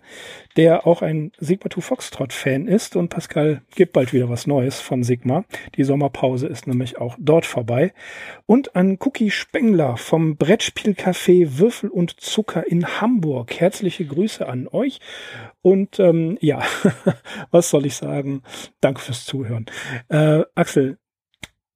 der 0.56 0.86
auch 0.86 1.02
ein 1.02 1.32
Sigma 1.38 1.70
2 1.70 1.80
Foxtrot-Fan 1.80 2.66
ist. 2.66 2.96
Und 2.96 3.08
Pascal 3.08 3.62
gibt 3.74 3.92
bald 3.92 4.12
wieder 4.12 4.28
was 4.28 4.46
Neues 4.46 4.80
von 4.80 5.02
Sigma. 5.02 5.44
Die 5.76 5.84
Sommerpause 5.84 6.46
ist 6.46 6.66
nämlich 6.66 6.98
auch 6.98 7.16
dort 7.18 7.46
vorbei. 7.46 7.92
Und 8.46 8.74
an 8.74 8.98
Cookie 9.00 9.30
Spengler 9.30 9.96
vom 9.96 10.36
Brettspielcafé 10.36 11.58
Würfel 11.58 11.90
und 11.90 12.20
Zucker 12.20 12.66
in 12.66 13.00
Hamburg. 13.00 13.58
Herzliche 13.60 14.06
Grüße 14.06 14.48
an 14.48 14.68
euch. 14.68 15.00
Und 15.62 16.00
ähm, 16.00 16.38
ja, 16.40 16.62
was 17.50 17.70
soll 17.70 17.86
ich 17.86 17.96
sagen? 17.96 18.42
Danke 18.80 19.00
fürs 19.00 19.24
Zuhören. 19.24 19.66
Äh, 20.08 20.42
Axel, 20.54 20.98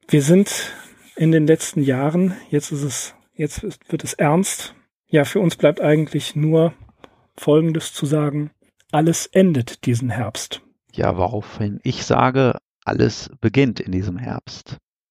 wir 0.09 0.23
sind 0.23 0.73
in 1.17 1.33
den 1.33 1.47
letzten 1.47 1.83
Jahren. 1.83 2.37
Jetzt 2.51 2.73
ist 2.73 2.83
es, 2.83 3.15
jetzt 3.35 3.63
wird 3.63 4.05
es 4.05 4.15
ernst. 4.15 4.75
Ja, 5.07 5.25
für 5.25 5.41
uns 5.41 5.57
bleibt 5.57 5.81
eigentlich 5.81 6.37
nur 6.37 6.73
Folgendes 7.37 7.93
zu 7.93 8.07
sagen. 8.07 8.51
Alles 8.93 9.27
endet 9.27 9.87
diesen 9.87 10.11
Herbst. 10.11 10.63
Ja, 10.93 11.17
woraufhin 11.17 11.81
ich 11.83 12.05
sage, 12.05 12.59
alles 12.85 13.31
beginnt 13.41 13.81
in 13.81 13.93
diesem 13.93 14.19
Herbst. 14.19 14.79